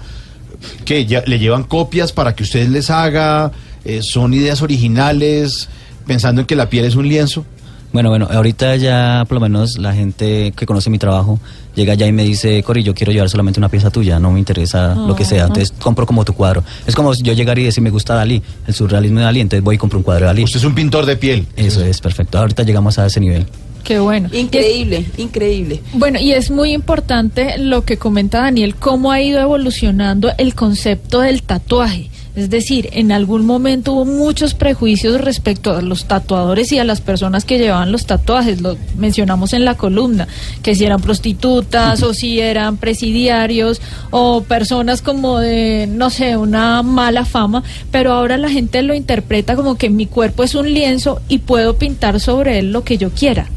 que 0.84 1.06
ya 1.06 1.22
le 1.26 1.38
llevan 1.38 1.64
copias 1.64 2.12
para 2.12 2.34
que 2.34 2.42
usted 2.42 2.68
les 2.68 2.90
haga, 2.90 3.52
eh, 3.84 4.00
son 4.02 4.34
ideas 4.34 4.62
originales, 4.62 5.68
pensando 6.06 6.40
en 6.40 6.46
que 6.46 6.56
la 6.56 6.68
piel 6.68 6.84
es 6.84 6.96
un 6.96 7.08
lienzo. 7.08 7.44
Bueno, 7.92 8.10
bueno, 8.10 8.28
ahorita 8.30 8.76
ya 8.76 9.24
por 9.26 9.36
lo 9.36 9.40
menos 9.40 9.78
la 9.78 9.94
gente 9.94 10.52
que 10.54 10.66
conoce 10.66 10.90
mi 10.90 10.98
trabajo 10.98 11.40
llega 11.74 11.94
ya 11.94 12.06
y 12.06 12.12
me 12.12 12.24
dice, 12.24 12.62
Cori, 12.62 12.82
yo 12.82 12.94
quiero 12.94 13.12
llevar 13.12 13.30
solamente 13.30 13.60
una 13.60 13.68
pieza 13.68 13.90
tuya, 13.90 14.18
no 14.18 14.32
me 14.32 14.38
interesa 14.38 14.94
lo 14.94 15.14
que 15.16 15.24
sea, 15.24 15.44
entonces 15.44 15.72
compro 15.78 16.06
como 16.06 16.24
tu 16.24 16.34
cuadro. 16.34 16.62
Es 16.86 16.94
como 16.94 17.14
si 17.14 17.22
yo 17.22 17.32
llegara 17.32 17.60
y 17.60 17.64
decir, 17.64 17.82
me 17.82 17.90
gusta 17.90 18.14
Dalí, 18.14 18.42
el 18.66 18.74
surrealismo 18.74 19.20
de 19.20 19.24
Dalí, 19.24 19.40
entonces 19.40 19.64
voy 19.64 19.76
y 19.76 19.78
compro 19.78 19.98
un 19.98 20.02
cuadro 20.02 20.24
de 20.24 20.26
Dalí. 20.26 20.44
Usted 20.44 20.58
es 20.58 20.64
un 20.64 20.74
pintor 20.74 21.06
de 21.06 21.16
piel. 21.16 21.46
Eso 21.56 21.82
es 21.84 22.00
perfecto, 22.00 22.38
ahorita 22.38 22.62
llegamos 22.64 22.98
a 22.98 23.06
ese 23.06 23.20
nivel. 23.20 23.46
Qué 23.84 23.98
bueno. 24.00 24.28
Increíble, 24.32 25.06
increíble. 25.16 25.80
Bueno, 25.94 26.18
y 26.20 26.32
es 26.32 26.50
muy 26.50 26.72
importante 26.72 27.56
lo 27.58 27.84
que 27.84 27.96
comenta 27.96 28.42
Daniel, 28.42 28.74
cómo 28.74 29.12
ha 29.12 29.22
ido 29.22 29.40
evolucionando 29.40 30.30
el 30.36 30.54
concepto 30.54 31.20
del 31.20 31.42
tatuaje. 31.42 32.10
Es 32.38 32.50
decir, 32.50 32.88
en 32.92 33.10
algún 33.10 33.44
momento 33.44 33.94
hubo 33.94 34.04
muchos 34.04 34.54
prejuicios 34.54 35.20
respecto 35.20 35.74
a 35.74 35.82
los 35.82 36.04
tatuadores 36.04 36.70
y 36.70 36.78
a 36.78 36.84
las 36.84 37.00
personas 37.00 37.44
que 37.44 37.58
llevaban 37.58 37.90
los 37.90 38.06
tatuajes. 38.06 38.60
Lo 38.60 38.76
mencionamos 38.96 39.54
en 39.54 39.64
la 39.64 39.76
columna, 39.76 40.28
que 40.62 40.76
si 40.76 40.84
eran 40.84 41.00
prostitutas 41.00 42.00
o 42.04 42.14
si 42.14 42.38
eran 42.38 42.76
presidiarios 42.76 43.80
o 44.12 44.42
personas 44.42 45.02
como 45.02 45.40
de, 45.40 45.88
no 45.90 46.10
sé, 46.10 46.36
una 46.36 46.84
mala 46.84 47.24
fama. 47.24 47.64
Pero 47.90 48.12
ahora 48.12 48.36
la 48.36 48.50
gente 48.50 48.82
lo 48.82 48.94
interpreta 48.94 49.56
como 49.56 49.76
que 49.76 49.90
mi 49.90 50.06
cuerpo 50.06 50.44
es 50.44 50.54
un 50.54 50.72
lienzo 50.72 51.20
y 51.28 51.38
puedo 51.38 51.76
pintar 51.76 52.20
sobre 52.20 52.60
él 52.60 52.70
lo 52.70 52.84
que 52.84 52.98
yo 52.98 53.10
quiera. 53.10 53.48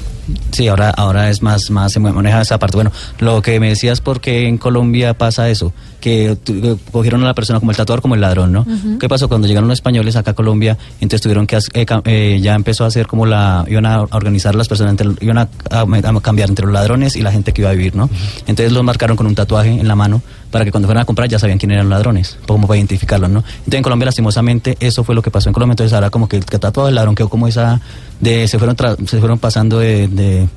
Sí, 0.52 0.68
ahora, 0.68 0.90
ahora 0.92 1.30
es 1.30 1.42
más, 1.42 1.70
más 1.72 1.92
se 1.94 2.00
maneja 2.00 2.42
esa 2.42 2.58
parte. 2.60 2.78
Bueno, 2.78 2.92
lo 3.20 3.42
que 3.42 3.60
me 3.60 3.70
decías, 3.70 4.02
porque 4.02 4.48
en 4.48 4.58
Colombia 4.58 5.14
pasa 5.14 5.50
eso? 5.50 5.74
Que 6.00 6.36
cogieron 6.92 7.24
a 7.24 7.28
la 7.28 7.34
persona 7.34 7.60
como 7.60 7.72
el 7.72 7.78
tatuador, 7.78 8.02
como 8.02 8.16
el 8.16 8.22
ladrón, 8.22 8.52
¿no? 8.52 8.66
¿Qué 9.00 9.08
pasó? 9.10 9.28
Cuando 9.28 9.48
llegaron 9.48 9.68
los 9.68 9.78
españoles 9.78 10.16
acá 10.16 10.32
a 10.32 10.34
Colombia, 10.34 10.78
entonces 10.96 11.22
tuvieron 11.22 11.46
que, 11.48 11.58
eh, 11.58 11.86
eh, 12.06 12.40
ya 12.42 12.56
empezó 12.56 12.84
a 12.86 12.88
hacer 12.88 13.08
como 13.08 13.26
la, 13.26 13.66
iban 13.68 13.86
a 13.86 14.02
organizar 14.02 14.56
las 14.56 14.68
personas, 14.68 14.92
entre, 14.92 15.10
iban 15.26 15.38
a, 15.38 15.48
a- 15.70 15.82
a 15.82 16.22
cambiar 16.22 16.50
entre 16.50 16.66
los 16.66 16.74
ladrones 16.74 17.16
y 17.16 17.22
la 17.22 17.32
gente 17.32 17.52
que 17.54 17.62
iba 17.62 17.70
a 17.70 17.74
vivir, 17.74 17.96
¿no? 17.96 18.10
Entonces 18.48 18.72
los 18.72 18.84
marcaron 18.84 19.16
con 19.18 19.28
un 19.28 19.36
tatuaje 19.36 19.70
en 19.70 19.88
la 19.88 19.96
mano 19.96 20.22
para 20.50 20.66
que 20.66 20.72
cuando 20.72 20.88
fueran 20.88 21.04
a 21.04 21.06
comprar 21.06 21.30
ya 21.30 21.40
sabían 21.40 21.58
quién 21.60 21.72
eran 21.72 21.88
los 21.88 21.92
ladrones, 21.98 22.38
como 22.48 22.68
para 22.68 22.78
identificarlos, 22.78 23.30
¿no? 23.30 23.40
Entonces 23.40 23.74
en 23.76 23.84
Colombia 23.84 24.06
lastimosamente 24.08 24.78
eso 24.80 25.04
fue 25.04 25.14
lo 25.16 25.22
que 25.22 25.30
pasó 25.32 25.50
en 25.50 25.54
Colombia, 25.54 25.74
entonces 25.74 25.94
ahora 25.94 26.10
como 26.10 26.28
que 26.28 26.38
el 26.38 26.46
que 26.46 26.58
tatuado 26.60 26.90
el 26.90 26.96
ladrón 26.96 27.16
quedó 27.16 27.30
como 27.30 27.48
esa, 27.48 27.80
de, 28.22 28.48
se 28.48 28.58
fueron, 28.58 28.76
tra- 28.78 28.96
se 29.08 29.20
fueron 29.20 29.40
pasando 29.40 29.80
de- 29.80 30.08
de 30.08 30.48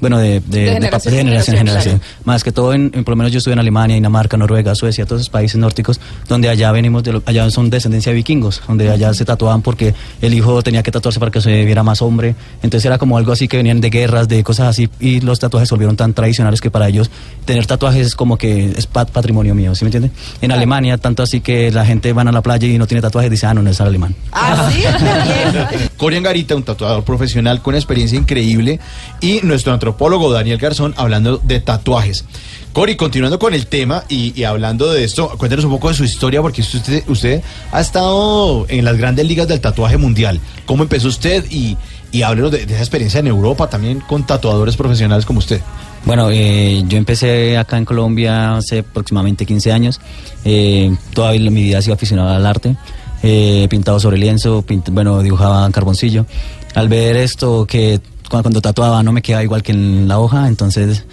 bueno, 0.00 0.16
de, 0.18 0.40
de, 0.40 0.60
de 0.60 0.72
generación 0.72 1.12
de 1.14 1.20
en 1.20 1.26
generación 1.26 1.56
en 1.56 1.58
generación, 1.66 1.92
generación. 1.92 2.00
Más 2.24 2.42
que 2.42 2.52
todo, 2.52 2.72
en, 2.72 2.90
en- 2.94 3.04
por 3.04 3.12
lo 3.12 3.16
menos 3.16 3.32
yo 3.32 3.36
estuve 3.36 3.52
en 3.52 3.58
Alemania, 3.58 3.96
Dinamarca, 3.96 4.38
Noruega, 4.38 4.74
Suecia, 4.74 5.04
todos 5.04 5.20
esos 5.20 5.28
países 5.30 5.58
nórdicos, 5.58 6.00
donde 6.26 6.48
allá 6.48 6.72
venimos, 6.72 7.02
de 7.02 7.12
lo- 7.12 7.22
allá 7.26 7.50
son 7.50 7.68
descendencia 7.68 8.08
de 8.10 8.16
vikingos, 8.16 8.62
donde 8.66 8.90
allá 8.90 9.12
se 9.12 9.26
tatuaban 9.26 9.60
porque 9.60 9.94
el 10.22 10.32
hijo 10.32 10.62
tenía 10.62 10.82
que 10.82 10.90
tatuarse 10.90 11.20
para 11.20 11.30
que 11.30 11.42
se 11.42 11.66
viera 11.66 11.82
más 11.82 12.00
hombre. 12.00 12.34
Entonces 12.62 12.86
era 12.86 12.96
como 12.96 13.18
algo 13.18 13.30
así 13.32 13.46
que 13.46 13.58
venían 13.58 13.82
de 13.82 13.90
guerras, 13.90 14.26
de 14.26 14.42
cosas 14.42 14.68
así, 14.68 14.88
y 15.00 15.20
los 15.20 15.38
tatuajes 15.38 15.68
se 15.68 15.74
volvieron 15.74 15.96
tan 15.96 16.14
tradicionales 16.14 16.62
que 16.62 16.70
para 16.70 16.88
ellos 16.88 17.10
tener 17.44 17.66
tatuajes 17.66 18.06
es 18.06 18.14
como 18.14 18.38
que 18.38 18.70
es 18.70 18.86
pat- 18.86 19.10
patrimonio 19.10 19.54
mío, 19.54 19.74
¿sí 19.74 19.84
me 19.84 19.88
entiende? 19.88 20.10
En 20.40 20.50
Alemania, 20.50 20.96
tanto 20.96 21.22
así 21.22 21.42
que 21.42 21.70
la 21.72 21.84
gente 21.84 22.14
van 22.14 22.26
a 22.26 22.32
la 22.32 22.40
playa 22.40 22.66
y 22.66 22.78
no 22.78 22.86
tiene 22.86 23.02
tatuajes, 23.02 23.30
dice, 23.30 23.44
ah, 23.44 23.52
no, 23.52 23.60
no 23.62 23.68
es 23.68 23.78
alemán. 23.82 24.14
Ah, 24.32 24.70
sí, 24.72 24.82
Bien. 26.00 26.10
Cory 26.10 26.16
Angarita, 26.16 26.56
un 26.56 26.62
tatuador 26.62 27.04
profesional 27.04 27.60
con 27.62 27.74
experiencia 27.74 28.18
increíble, 28.18 28.80
y 29.20 29.40
nuestro 29.42 29.72
antropólogo 29.72 30.32
Daniel 30.32 30.58
Garzón 30.58 30.94
hablando 30.96 31.38
de 31.38 31.60
tatuajes. 31.60 32.24
Cory, 32.72 32.96
continuando 32.96 33.38
con 33.38 33.52
el 33.52 33.66
tema 33.66 34.04
y, 34.08 34.44
hablando 34.44 34.92
de 34.92 35.04
esto, 35.04 35.28
cuéntenos 35.36 35.64
un 35.64 35.72
poco 35.72 35.88
de 35.88 35.94
su 35.94 36.04
historia, 36.04 36.40
porque 36.40 36.62
usted, 36.62 37.04
usted 37.08 37.42
ha 37.72 37.80
estado 37.80 38.64
en 38.68 38.84
las 38.84 38.96
grandes 38.96 39.26
ligas 39.26 39.48
del 39.48 39.60
tatuaje 39.60 39.98
mundial. 39.98 40.40
¿Cómo 40.66 40.84
empezó 40.84 41.08
usted? 41.08 41.44
Y, 41.50 41.76
háblenos 42.22 42.50
de, 42.50 42.66
de 42.66 42.74
esa 42.74 42.82
experiencia 42.82 43.20
en 43.20 43.28
Europa 43.28 43.68
también 43.68 44.00
con 44.00 44.26
tatuadores 44.26 44.76
profesionales 44.76 45.26
como 45.26 45.38
usted. 45.38 45.60
Bueno, 46.04 46.30
eh, 46.30 46.82
yo 46.88 46.96
empecé 46.96 47.58
acá 47.58 47.76
en 47.76 47.84
Colombia 47.84 48.56
hace 48.56 48.78
aproximadamente 48.80 49.44
15 49.44 49.72
años. 49.72 50.00
Eh, 50.44 50.94
toda 51.12 51.32
mi 51.32 51.62
vida 51.62 51.78
he 51.78 51.82
sido 51.82 51.94
aficionado 51.94 52.30
al 52.30 52.46
arte. 52.46 52.76
Eh, 53.22 53.66
pintado 53.70 54.00
sobre 54.00 54.18
lienzo, 54.18 54.62
pint- 54.62 54.90
bueno, 54.90 55.22
dibujaba 55.22 55.66
en 55.66 55.72
carboncillo. 55.72 56.26
Al 56.74 56.88
ver 56.88 57.16
esto, 57.16 57.66
que 57.66 58.00
cu- 58.28 58.40
cuando, 58.42 58.60
tatuaba 58.60 59.02
no 59.02 59.12
me 59.12 59.22
quedaba 59.22 59.42
igual 59.42 59.62
que 59.62 59.72
en 59.72 60.08
la 60.08 60.18
hoja, 60.18 60.48
entonces 60.48 61.04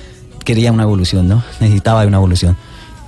quería 0.46 0.72
una 0.72 0.84
evolución, 0.84 1.28
¿no? 1.28 1.44
Necesitaba 1.60 2.06
una 2.06 2.18
evolución. 2.18 2.56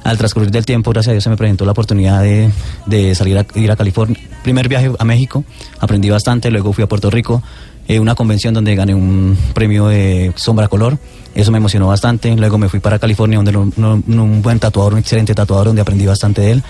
Al 0.03 0.17
transcurrir 0.17 0.49
del 0.49 0.65
tiempo, 0.65 0.91
gracias 0.91 1.09
a 1.09 1.13
Dios, 1.13 1.23
se 1.23 1.29
me 1.29 1.37
presentó 1.37 1.65
la 1.65 1.71
oportunidad 1.73 2.21
de, 2.21 3.15
salir 3.15 3.37
a 3.37 3.45
ir 3.55 3.69
a 3.71 3.75
California. 3.75 4.17
Primer 4.43 4.67
viaje 4.69 4.91
a 4.97 5.03
México, 5.05 5.43
aprendí 5.79 6.09
bastante, 6.09 6.49
luego 6.51 6.71
fui 6.73 6.83
a 6.83 6.87
Puerto 6.87 7.09
Rico, 7.09 7.43
eh, 7.87 7.99
una 7.99 8.15
convención 8.15 8.53
donde 8.53 8.75
gané 8.75 8.95
un 8.95 9.37
premio 9.53 9.87
de 9.87 10.31
sombra 10.35 10.67
color. 10.69 10.97
Eso 11.35 11.51
me 11.51 11.57
emocionó 11.57 11.87
bastante. 11.87 12.35
Luego 12.35 12.57
me 12.57 12.69
fui 12.69 12.79
para 12.79 12.97
California, 12.97 13.37
donde 13.41 13.55
un 13.57 14.41
buen 14.41 14.59
tatuador, 14.59 14.93
un 14.93 14.99
excelente 14.99 15.35
tatuador, 15.35 15.67
donde 15.67 15.81
aprendí 15.81 16.05
bastante 16.05 16.41
de 16.41 16.51
él. 16.53 16.63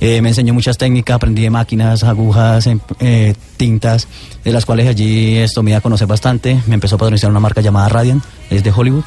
Eh, 0.00 0.20
me 0.20 0.30
enseñó 0.30 0.52
muchas 0.52 0.76
técnicas, 0.76 1.14
aprendí 1.16 1.42
de 1.42 1.50
máquinas, 1.50 2.02
agujas, 2.04 2.66
em- 2.66 2.80
eh, 3.00 3.34
tintas, 3.56 4.06
de 4.44 4.52
las 4.52 4.66
cuales 4.66 4.88
allí 4.88 5.36
esto 5.36 5.62
me 5.62 5.70
iba 5.70 5.78
a 5.78 5.80
conocer 5.80 6.06
bastante. 6.06 6.60
Me 6.66 6.74
empezó 6.74 6.96
a 6.96 6.98
patrocinar 6.98 7.30
una 7.30 7.40
marca 7.40 7.60
llamada 7.60 7.88
Radiant, 7.88 8.22
es 8.50 8.62
de 8.64 8.70
Hollywood. 8.74 9.04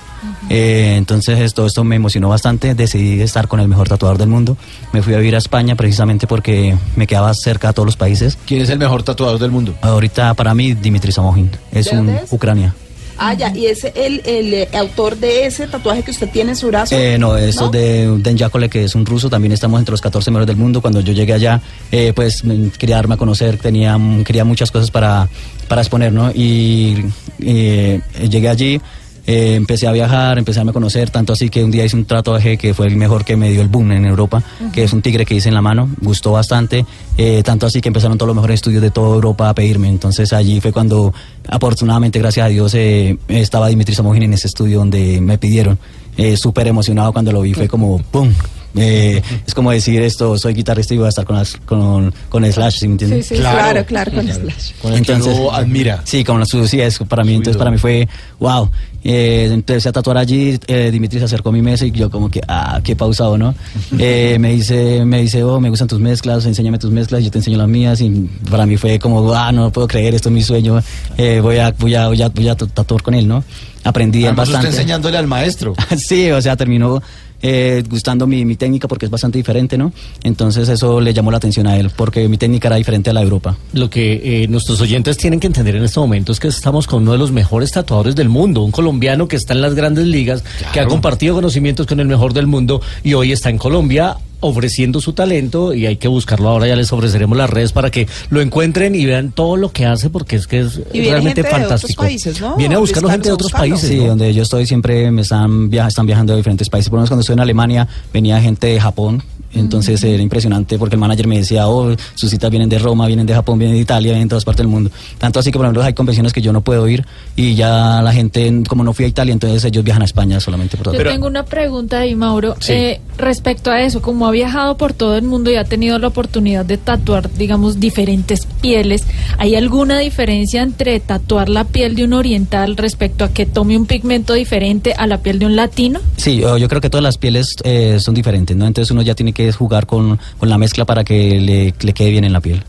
Eh, 0.50 0.96
entonces 0.98 1.40
esto, 1.40 1.66
esto 1.66 1.84
me 1.84 1.98
emocionó 1.98 2.30
bastante, 2.30 2.74
decidí 2.74 3.22
estar 3.22 3.48
con 3.48 3.60
el 3.60 3.68
mejor 3.68 3.90
tatuador 3.90 4.18
del 4.18 4.30
mundo. 4.30 4.58
Me 4.94 5.02
fui 5.02 5.14
a 5.14 5.18
vivir 5.18 5.36
a 5.36 5.40
España 5.40 5.76
precisamente 5.76 6.26
porque 6.26 6.76
me 6.96 7.06
quedaba 7.06 7.34
cerca 7.34 7.70
a 7.70 7.74
todos 7.74 7.86
los 7.86 7.98
países. 7.98 8.38
¿Quién 8.46 8.62
es 8.62 8.70
el 8.70 8.80
mejor 8.80 9.04
tatuador 9.04 9.40
del 9.40 9.52
mundo? 9.52 9.76
Ahorita 9.82 10.34
para 10.36 10.54
mí 10.54 10.74
Dimitri 10.74 11.12
Samogin, 11.12 11.52
es 11.72 11.92
¿De 11.92 11.98
un 12.00 12.10
es? 12.10 12.32
Ucrania. 12.32 12.74
Ah, 13.18 13.34
ya, 13.34 13.52
y 13.56 13.66
es 13.66 13.84
el, 13.84 14.22
el, 14.26 14.54
eh, 14.54 14.70
autor 14.74 15.18
de 15.18 15.46
ese 15.46 15.68
tatuaje 15.68 16.04
que 16.04 16.12
usted 16.12 16.30
tiene 16.30 16.52
en 16.52 16.56
su 16.56 16.68
brazo. 16.68 16.96
Eh, 16.96 17.18
no, 17.18 17.36
esto 17.36 17.66
es 17.66 17.72
de 17.72 18.18
Den 18.20 18.38
Yakole, 18.38 18.70
que 18.70 18.84
es 18.84 18.96
un 18.96 19.06
ruso, 19.06 19.30
también 19.30 19.52
estamos 19.52 19.80
entre 19.80 19.92
los 19.92 20.02
14 20.02 20.30
mejores 20.32 20.48
del 20.48 20.58
mundo. 20.58 20.82
Cuando 20.82 21.02
yo 21.02 21.14
llegué 21.14 21.34
allá, 21.34 21.62
eh, 21.92 22.14
pues 22.16 22.44
quería 22.78 22.98
darme 22.98 23.16
a 23.16 23.18
conocer, 23.18 23.58
tenía, 23.58 23.98
quería 24.24 24.46
muchas 24.46 24.72
cosas 24.72 24.92
para, 24.92 25.28
para 25.68 25.82
exponer, 25.82 26.14
¿no? 26.14 26.32
Y 26.32 27.06
eh, 27.42 28.02
llegué 28.30 28.50
allí, 28.50 28.82
eh, 29.28 29.56
empecé 29.56 29.88
a 29.88 29.92
viajar, 29.92 30.38
empecé 30.38 30.62
a 30.62 30.64
a 30.68 30.74
conocer, 30.74 31.10
tanto 31.10 31.34
así 31.34 31.50
que 31.50 31.64
un 31.64 31.72
día 31.72 31.86
hice 31.86 31.96
un 31.96 32.06
tatuaje 32.06 32.58
que 32.58 32.74
fue 32.74 32.88
el 32.88 32.96
mejor 32.96 33.24
que 33.24 33.36
me 33.36 33.52
dio 33.52 33.62
el 33.62 33.68
boom 33.68 33.92
en 33.92 34.06
Europa, 34.06 34.42
que 34.74 34.84
es 34.84 34.94
un 34.94 35.02
tigre 35.02 35.26
que 35.26 35.36
hice 35.36 35.50
en 35.50 35.56
la 35.56 35.62
mano, 35.62 35.90
gustó 36.02 36.32
bastante, 36.32 36.86
eh, 37.18 37.44
tanto 37.44 37.66
así 37.66 37.82
que 37.82 37.90
empezaron 37.90 38.18
todos 38.18 38.28
los 38.28 38.36
mejores 38.36 38.56
estudios 38.56 38.82
de 38.82 38.90
toda 38.90 39.16
Europa 39.16 39.50
a 39.50 39.54
pedirme. 39.54 39.90
Entonces 39.90 40.34
allí 40.34 40.62
fue 40.62 40.72
cuando, 40.72 41.14
afortunadamente, 41.48 42.20
gracias 42.20 42.46
a 42.46 42.50
Dios, 42.50 42.74
eh, 42.74 43.18
estaba 43.28 43.68
Dimitri 43.68 43.94
Samogin 43.96 44.24
en 44.24 44.34
ese 44.34 44.48
estudio 44.48 44.80
donde 44.80 45.20
me 45.22 45.38
pidieron. 45.38 45.78
Eh, 46.18 46.36
Súper 46.36 46.68
emocionado 46.68 47.14
cuando 47.14 47.32
lo 47.32 47.42
vi, 47.42 47.54
fue 47.54 47.68
como 47.68 48.00
¡pum! 48.00 48.34
Eh, 48.78 49.22
es 49.46 49.54
como 49.54 49.72
decir 49.72 50.02
esto, 50.02 50.38
soy 50.38 50.54
guitarrista 50.54 50.94
y 50.94 50.98
voy 50.98 51.08
a 51.08 51.10
estar 51.10 51.26
con, 51.26 51.36
las- 51.36 51.58
con, 51.66 52.14
con 52.30 52.52
Slash, 52.52 52.80
¿sí 52.80 52.88
me 52.88 52.94
entiendes? 52.94 53.26
Sí, 53.28 53.36
sí, 53.36 53.42
claro, 53.42 53.86
claro, 53.86 54.12
con 54.12 54.28
Slash. 54.28 54.72
Con 54.82 54.94
el 54.94 55.02
que 55.06 55.14
uno 55.14 55.52
admira. 55.52 56.02
Sí, 56.04 56.24
como 56.24 56.40
la 56.40 56.46
su, 56.46 56.68
sí, 56.68 56.80
es 56.82 57.00
para 57.00 57.24
mí, 57.24 57.32
entonces 57.34 57.56
ídolo. 57.56 57.60
para 57.60 57.72
mí 57.72 57.78
fue 57.78 58.08
wow. 58.40 58.70
Eh, 59.04 59.50
empecé 59.54 59.88
a 59.88 59.92
tatuar 59.94 60.18
allí, 60.18 60.60
eh, 60.68 60.90
Dimitri 60.92 61.20
se 61.20 61.26
acercó 61.26 61.50
a 61.50 61.52
mi 61.54 61.62
mesa 61.62 61.86
y 61.86 61.92
yo 61.92 62.10
como 62.10 62.30
que, 62.30 62.42
ah, 62.48 62.82
qué 62.84 62.96
pausado, 62.96 63.38
¿no? 63.38 63.56
Eh, 64.00 64.38
me 64.40 64.52
dice, 64.54 65.06
me 65.06 65.22
dice, 65.22 65.44
oh, 65.44 65.60
me 65.62 65.70
gustan 65.70 65.88
tus 65.88 66.00
mezclas, 66.00 66.46
enséñame 66.46 66.78
tus 66.78 66.92
mezclas, 66.92 67.24
yo 67.24 67.32
te 67.32 67.38
enseño 67.38 67.58
las 67.58 67.68
mías 67.70 68.02
y 68.02 68.10
para 68.52 68.66
mí 68.66 68.76
fue 68.78 69.00
como, 69.00 69.34
ah, 69.34 69.52
no 69.52 69.72
puedo 69.72 69.88
creer, 69.88 70.14
esto 70.16 70.28
es 70.30 70.34
mi 70.36 70.44
sueño, 70.44 70.82
eh, 71.18 71.40
voy 71.42 71.58
a, 71.58 71.72
voy 71.72 71.96
a, 71.96 72.08
voy 72.08 72.22
a, 72.22 72.28
voy 72.30 72.48
a 72.50 72.56
tatuar 72.56 73.02
con 73.02 73.14
él, 73.14 73.28
¿no? 73.28 73.44
Aprendí 73.84 74.26
Además, 74.26 74.50
usted 74.50 74.56
bastante. 74.56 74.78
enseñándole 74.78 75.18
al 75.18 75.28
maestro. 75.28 75.74
sí, 75.98 76.30
o 76.32 76.42
sea, 76.42 76.58
terminó 76.58 77.02
eh, 77.42 77.84
gustando 77.90 78.28
mi, 78.28 78.46
mi 78.46 78.56
técnica 78.56 78.88
porque 78.88 79.06
es 79.06 79.12
bastante 79.12 79.38
diferente, 79.38 79.78
¿no? 79.78 79.92
Entonces 80.24 80.70
eso 80.70 81.00
le 81.00 81.14
llamó 81.14 81.32
la 81.32 81.38
atención 81.38 81.68
a 81.68 81.78
él 81.78 81.92
porque 81.96 82.28
mi 82.28 82.38
técnica 82.38 82.68
era 82.68 82.78
diferente 82.78 83.10
a 83.10 83.14
la 83.14 83.22
de 83.22 83.26
Europa. 83.26 83.58
Lo 83.74 83.90
que 83.90 84.44
eh, 84.44 84.48
nuestros 84.48 84.82
oyentes 84.82 85.18
tienen 85.18 85.40
que 85.40 85.48
entender 85.48 85.76
en 85.76 85.84
este 85.84 86.00
momento 86.00 86.32
es 86.32 86.40
que 86.40 86.48
estamos 86.48 86.88
con 86.88 87.04
uno 87.04 87.12
de 87.14 87.18
los 87.18 87.32
mejores 87.32 87.72
tatuadores 87.72 88.16
del 88.16 88.30
mundo, 88.30 88.62
un 88.62 88.72
colombiano 88.72 89.28
que 89.28 89.36
está 89.36 89.54
en 89.54 89.62
las 89.62 89.76
grandes 89.76 90.06
ligas, 90.06 90.44
que 90.74 90.80
ha 90.80 90.88
compartido 90.88 91.36
conocimientos 91.36 91.86
con 91.86 92.00
el 92.00 92.08
mejor 92.08 92.34
del 92.34 92.48
mundo 92.48 92.82
y 93.04 93.14
hoy 93.14 93.32
está 93.32 93.50
en 93.50 93.58
Colombia 93.58 94.18
ofreciendo 94.40 95.02
su 95.02 95.14
talento 95.14 95.74
y 95.74 95.86
hay 95.86 95.98
que 95.98 96.08
buscarlo 96.08 96.50
ahora, 96.50 96.68
ya 96.68 96.76
les 96.76 96.92
ofreceremos 96.92 97.38
las 97.38 97.50
redes 97.50 97.72
para 97.72 97.90
que 97.92 98.08
lo 98.30 98.42
encuentren 98.42 98.96
y 98.96 99.06
vean 99.06 99.32
todo 99.32 99.58
lo 99.58 99.72
que 99.72 99.86
hace 99.86 100.10
porque 100.10 100.36
es 100.36 100.48
que 100.48 100.60
es 100.60 100.82
Y 100.94 101.00
viene 101.00 101.10
realmente 101.12 101.42
gente 101.42 101.42
de 101.42 101.48
otros 101.48 101.70
fantástico. 101.70 102.04
países, 102.04 102.42
¿no? 102.42 102.56
Viene 102.56 102.76
a 102.76 102.80
buscarlo 102.80 103.10
gente 103.10 103.30
de 103.30 103.34
otros 103.34 103.54
a 103.54 103.58
países. 103.58 103.90
Sí, 103.90 103.98
¿no? 103.98 104.08
donde 104.08 104.34
yo 104.34 104.44
estoy 104.44 104.66
siempre 104.66 105.10
me 105.12 105.22
están, 105.22 105.70
viaja, 105.70 105.88
están 105.88 106.06
viajando 106.06 106.34
de 106.34 106.38
diferentes 106.38 106.70
países. 106.70 106.90
Por 106.90 106.98
lo 106.98 107.02
menos 107.02 107.10
cuando 107.10 107.22
estuve 107.22 107.36
en 107.36 107.40
Alemania 107.42 107.88
venía 108.14 108.40
gente 108.42 108.68
de 108.68 108.80
Japón. 108.80 109.24
Entonces 109.60 110.04
era 110.04 110.22
impresionante 110.22 110.78
porque 110.78 110.96
el 110.96 111.00
manager 111.00 111.28
me 111.28 111.38
decía, 111.38 111.68
oh, 111.68 111.96
sus 112.16 112.30
citas 112.30 112.50
vienen 112.50 112.70
de 112.70 112.80
Roma, 112.80 113.08
vienen 113.08 113.26
de 113.26 113.34
Japón, 113.34 113.60
vienen 113.60 113.76
de 113.78 113.82
Italia, 113.82 114.12
vienen 114.12 114.28
de 114.28 114.30
todas 114.30 114.46
partes 114.46 114.60
del 114.64 114.68
mundo. 114.68 114.90
Tanto 115.18 115.40
así 115.40 115.52
que, 115.52 115.58
por 115.58 115.66
ejemplo, 115.66 115.84
hay 115.84 115.94
convenciones 115.94 116.34
que 116.34 116.42
yo 116.42 116.54
no 116.54 116.62
puedo 116.62 116.88
ir 116.88 117.06
y 117.36 117.56
ya 117.56 118.02
la 118.02 118.14
gente, 118.14 118.64
como 118.68 118.84
no 118.84 118.94
fui 118.94 119.06
a 119.06 119.08
Italia, 119.08 119.34
entonces 119.34 119.64
ellos 119.66 119.84
viajan 119.84 120.02
a 120.02 120.06
España 120.06 120.40
solamente 120.40 120.78
por 120.78 120.86
todo. 120.86 120.96
Yo 120.96 121.04
tengo 121.10 121.28
una 121.28 121.44
pregunta 121.46 122.00
ahí, 122.00 122.16
Mauro, 122.16 122.56
Sí. 122.60 122.74
eh, 122.74 123.02
respecto 123.18 123.72
a 123.72 123.82
eso. 123.82 124.02
Como 124.02 124.28
ha 124.28 124.32
viajado 124.32 124.78
por 124.78 124.94
todo 124.94 125.16
el 125.18 125.24
mundo 125.24 125.52
y 125.52 125.56
ha 125.56 125.64
tenido 125.64 125.98
la 126.00 126.08
oportunidad 126.08 126.66
de 126.66 126.78
tatuar, 126.78 127.32
digamos, 127.34 127.80
diferentes 127.80 128.46
pieles, 128.62 129.04
¿hay 129.38 129.56
alguna 129.56 130.00
diferencia 130.00 130.62
entre 130.62 131.00
tatuar 131.00 131.50
la 131.50 131.64
piel 131.66 131.96
de 131.96 132.04
un 132.04 132.14
oriental 132.14 132.78
respecto 132.78 133.24
a 133.24 133.30
que 133.30 133.46
tome 133.46 133.78
un 133.78 133.86
pigmento 133.86 134.34
diferente 134.34 134.94
a 134.98 135.08
la 135.08 135.22
piel 135.22 135.40
de 135.40 135.46
un 135.46 135.56
latino? 135.56 136.00
Sí, 136.18 136.38
yo, 136.38 136.58
yo 136.58 136.68
creo 136.68 136.82
que 136.82 136.90
todas 136.90 137.04
las 137.04 137.18
pieles 137.18 137.56
eh, 137.64 137.98
son 138.00 138.14
diferentes, 138.16 138.56
¿no? 138.56 138.66
Entonces 138.68 138.92
uno 138.92 139.02
ya 139.02 139.16
tiene 139.16 139.34
que 139.34 139.47
jugar 139.56 139.86
con, 139.86 140.20
con 140.38 140.50
la 140.50 140.58
mezcla 140.58 140.86
para 140.86 141.04
que 141.04 141.40
le, 141.40 141.74
le 141.80 141.94
quede 141.94 142.10
bien 142.10 142.24
en 142.24 142.34
la 142.34 142.42
piel. 142.42 142.64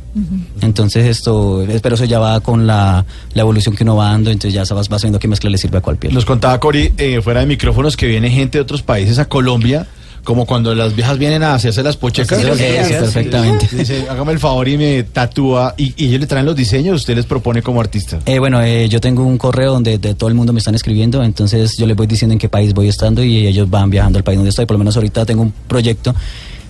Entonces 0.60 1.06
esto, 1.06 1.64
pero 1.82 1.94
eso 1.94 2.04
ya 2.04 2.18
va 2.18 2.40
con 2.40 2.66
la, 2.66 3.04
la 3.34 3.40
evolución 3.42 3.76
que 3.76 3.84
uno 3.84 3.96
va 3.96 4.10
dando, 4.10 4.30
entonces 4.30 4.52
ya 4.52 4.74
vas, 4.74 4.88
vas 4.88 5.02
viendo 5.02 5.18
qué 5.18 5.28
mezcla 5.28 5.48
le 5.48 5.58
sirve 5.58 5.78
a 5.78 5.80
cuál 5.80 5.96
piel. 5.96 6.12
Nos 6.12 6.24
contaba 6.24 6.58
Cori 6.58 6.92
eh, 6.96 7.20
fuera 7.22 7.40
de 7.40 7.46
micrófonos 7.46 7.96
que 7.96 8.06
viene 8.06 8.28
gente 8.30 8.58
de 8.58 8.62
otros 8.62 8.82
países 8.82 9.18
a 9.20 9.26
Colombia, 9.26 9.86
como 10.24 10.44
cuando 10.44 10.74
las 10.74 10.94
viejas 10.96 11.16
vienen 11.16 11.42
a 11.44 11.54
hacerse 11.54 11.82
las 11.82 11.96
pochecas. 11.96 12.40
Sí, 12.40 12.46
sí, 12.52 12.64
sí, 12.84 12.92
perfectamente. 12.94 13.68
Dice, 13.70 14.06
hágame 14.10 14.32
el 14.32 14.38
favor 14.38 14.68
y 14.68 14.76
me 14.76 15.04
tatúa. 15.04 15.74
Y, 15.78 15.94
y 15.96 16.08
ellos 16.08 16.20
le 16.20 16.26
traen 16.26 16.44
los 16.44 16.56
diseños, 16.56 16.96
usted 16.96 17.14
les 17.14 17.24
propone 17.24 17.62
como 17.62 17.80
artista. 17.80 18.18
Eh, 18.26 18.38
bueno, 18.38 18.60
eh, 18.60 18.88
yo 18.88 19.00
tengo 19.00 19.24
un 19.24 19.38
correo 19.38 19.72
donde 19.72 19.96
de 19.98 20.14
todo 20.14 20.28
el 20.28 20.34
mundo 20.34 20.52
me 20.52 20.58
están 20.58 20.74
escribiendo, 20.74 21.22
entonces 21.22 21.76
yo 21.78 21.86
les 21.86 21.96
voy 21.96 22.08
diciendo 22.08 22.32
en 22.32 22.38
qué 22.38 22.48
país 22.48 22.74
voy 22.74 22.88
estando 22.88 23.22
y 23.22 23.46
ellos 23.46 23.70
van 23.70 23.88
viajando 23.88 24.18
al 24.18 24.24
país 24.24 24.36
donde 24.36 24.50
estoy. 24.50 24.66
Por 24.66 24.74
lo 24.74 24.80
menos 24.80 24.96
ahorita 24.96 25.24
tengo 25.24 25.42
un 25.42 25.52
proyecto. 25.66 26.14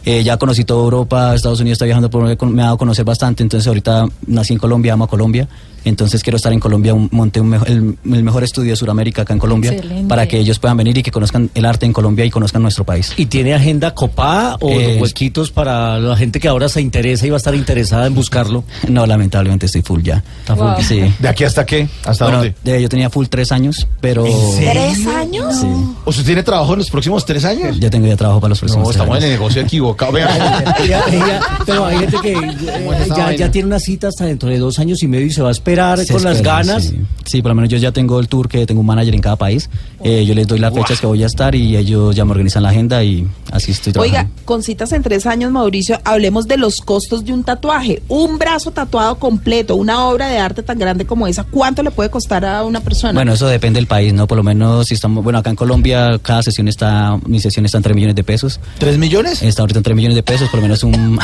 Eh, 0.08 0.24
ya 0.24 0.38
conocí 0.38 0.64
toda 0.64 0.82
Europa, 0.84 1.34
Estados 1.34 1.60
Unidos 1.60 1.74
está 1.74 1.84
viajando, 1.84 2.08
por, 2.08 2.24
me 2.46 2.62
ha 2.62 2.64
dado 2.64 2.76
a 2.76 2.78
conocer 2.78 3.04
bastante. 3.04 3.42
Entonces 3.42 3.66
ahorita 3.66 4.06
nací 4.26 4.54
en 4.54 4.58
Colombia, 4.58 4.94
amo 4.94 5.04
a 5.04 5.08
Colombia. 5.08 5.46
Entonces 5.88 6.22
quiero 6.22 6.36
estar 6.36 6.52
en 6.52 6.60
Colombia, 6.60 6.94
un- 6.94 7.08
monté 7.12 7.40
un 7.40 7.48
mejo- 7.48 7.66
el, 7.66 7.96
el 8.04 8.22
mejor 8.22 8.44
estudio 8.44 8.70
de 8.72 8.76
Sudamérica 8.76 9.22
acá 9.22 9.32
en 9.32 9.38
Colombia 9.38 9.72
Excelente. 9.72 10.08
para 10.08 10.26
que 10.28 10.38
ellos 10.38 10.58
puedan 10.58 10.76
venir 10.76 10.96
y 10.98 11.02
que 11.02 11.10
conozcan 11.10 11.50
el 11.54 11.64
arte 11.64 11.86
en 11.86 11.92
Colombia 11.92 12.24
y 12.24 12.30
conozcan 12.30 12.62
nuestro 12.62 12.84
país. 12.84 13.12
¿Y 13.16 13.26
tiene 13.26 13.54
agenda 13.54 13.94
copada 13.94 14.56
o 14.60 14.70
Eh, 14.70 14.92
los 14.94 15.02
huequitos 15.02 15.50
para 15.50 15.98
la 15.98 16.16
gente 16.16 16.40
que 16.40 16.48
ahora 16.48 16.68
se 16.68 16.80
interesa 16.80 17.26
y 17.26 17.30
va 17.30 17.36
a 17.36 17.38
estar 17.38 17.54
interesada 17.54 18.06
en 18.06 18.14
buscarlo? 18.14 18.64
No, 18.88 19.06
lamentablemente 19.06 19.66
estoy 19.66 19.82
full 19.82 20.02
ya. 20.02 20.22
Está 20.40 20.56
full. 20.56 20.64
Wow. 20.66 20.82
Sí. 20.82 21.02
¿De 21.18 21.28
aquí 21.28 21.44
hasta 21.44 21.64
qué? 21.66 21.88
¿Hasta 22.04 22.24
Bueno, 22.24 22.38
dónde? 22.38 22.54
de- 22.64 22.82
yo 22.82 22.88
tenía 22.88 23.10
full 23.10 23.26
tres 23.28 23.52
años, 23.52 23.86
pero 24.00 24.24
¿Tres 24.58 25.06
años? 25.06 25.56
sí, 25.60 25.66
¿Usted 26.04 26.24
tiene 26.24 26.42
trabajo 26.42 26.72
en 26.72 26.78
los 26.80 26.90
próximos 26.90 27.24
tres 27.24 27.44
años? 27.44 27.78
ya 27.78 27.90
tengo 27.90 28.06
ya 28.06 28.16
trabajo 28.16 28.40
para 28.40 28.50
los 28.50 28.58
próximos 28.60 28.84
No, 28.86 28.90
tres 28.90 28.96
estamos 29.00 29.18
en 29.18 29.24
el 29.24 29.30
negocio 29.30 29.62
equivocado. 29.62 30.12
Vea, 30.12 30.28
Ella- 30.82 31.02
ella- 31.10 31.40
pero 31.66 31.84
hay 31.86 31.98
gente 31.98 32.16
que 32.22 32.32
eh, 32.32 33.08
ya, 33.16 33.32
ya 33.34 33.50
tiene 33.50 33.66
una 33.66 33.78
cita 33.80 34.08
hasta 34.08 34.24
dentro 34.24 34.48
de 34.48 34.58
dos 34.58 34.78
años 34.78 35.02
y 35.02 35.08
medio 35.08 35.26
y 35.26 35.30
se 35.30 35.42
va 35.42 35.48
a 35.48 35.52
esperar 35.52 35.77
Se 36.06 36.12
con 36.12 36.22
las 36.24 36.36
espera, 36.36 36.56
ganas. 36.56 36.84
Sí. 36.84 37.00
Sí, 37.24 37.42
por 37.42 37.50
lo 37.50 37.56
menos 37.56 37.70
yo 37.70 37.76
ya 37.76 37.92
tengo 37.92 38.20
el 38.20 38.28
tour 38.28 38.48
que 38.48 38.64
tengo 38.64 38.80
un 38.80 38.86
manager 38.86 39.14
en 39.14 39.20
cada 39.20 39.36
país. 39.36 39.68
Eh, 40.02 40.24
yo 40.24 40.34
les 40.34 40.46
doy 40.46 40.58
las 40.58 40.72
fechas 40.72 40.98
que 40.98 41.06
voy 41.06 41.22
a 41.22 41.26
estar 41.26 41.54
y 41.54 41.76
ellos 41.76 42.16
ya 42.16 42.24
me 42.24 42.30
organizan 42.30 42.62
la 42.62 42.70
agenda 42.70 43.04
y 43.04 43.28
así 43.52 43.72
estoy 43.72 43.92
Oiga, 43.98 44.12
trabajando. 44.20 44.42
con 44.46 44.62
citas 44.62 44.92
en 44.92 45.02
tres 45.02 45.26
años, 45.26 45.52
Mauricio, 45.52 46.00
hablemos 46.04 46.48
de 46.48 46.56
los 46.56 46.76
costos 46.80 47.24
de 47.26 47.34
un 47.34 47.44
tatuaje. 47.44 48.02
Un 48.08 48.38
brazo 48.38 48.70
tatuado 48.70 49.16
completo, 49.18 49.76
una 49.76 50.06
obra 50.06 50.28
de 50.28 50.38
arte 50.38 50.62
tan 50.62 50.78
grande 50.78 51.04
como 51.04 51.26
esa, 51.26 51.44
¿cuánto 51.44 51.82
le 51.82 51.90
puede 51.90 52.08
costar 52.08 52.46
a 52.46 52.64
una 52.64 52.80
persona? 52.80 53.12
Bueno, 53.12 53.34
eso 53.34 53.46
depende 53.46 53.78
del 53.78 53.86
país, 53.86 54.14
¿no? 54.14 54.26
Por 54.26 54.38
lo 54.38 54.42
menos 54.42 54.86
si 54.86 54.94
estamos, 54.94 55.22
bueno, 55.22 55.38
acá 55.38 55.50
en 55.50 55.56
Colombia 55.56 56.18
cada 56.22 56.42
sesión 56.42 56.66
está, 56.66 57.18
mi 57.26 57.40
sesión 57.40 57.66
está 57.66 57.76
en 57.76 57.82
3 57.84 57.94
millones 57.94 58.16
de 58.16 58.24
pesos. 58.24 58.58
¿Tres 58.78 58.96
millones? 58.96 59.42
Está 59.42 59.62
ahorita 59.62 59.80
en 59.80 59.82
3 59.82 59.96
millones 59.96 60.16
de 60.16 60.22
pesos, 60.22 60.48
por 60.48 60.60
lo 60.60 60.62
menos 60.62 60.82
un, 60.82 61.18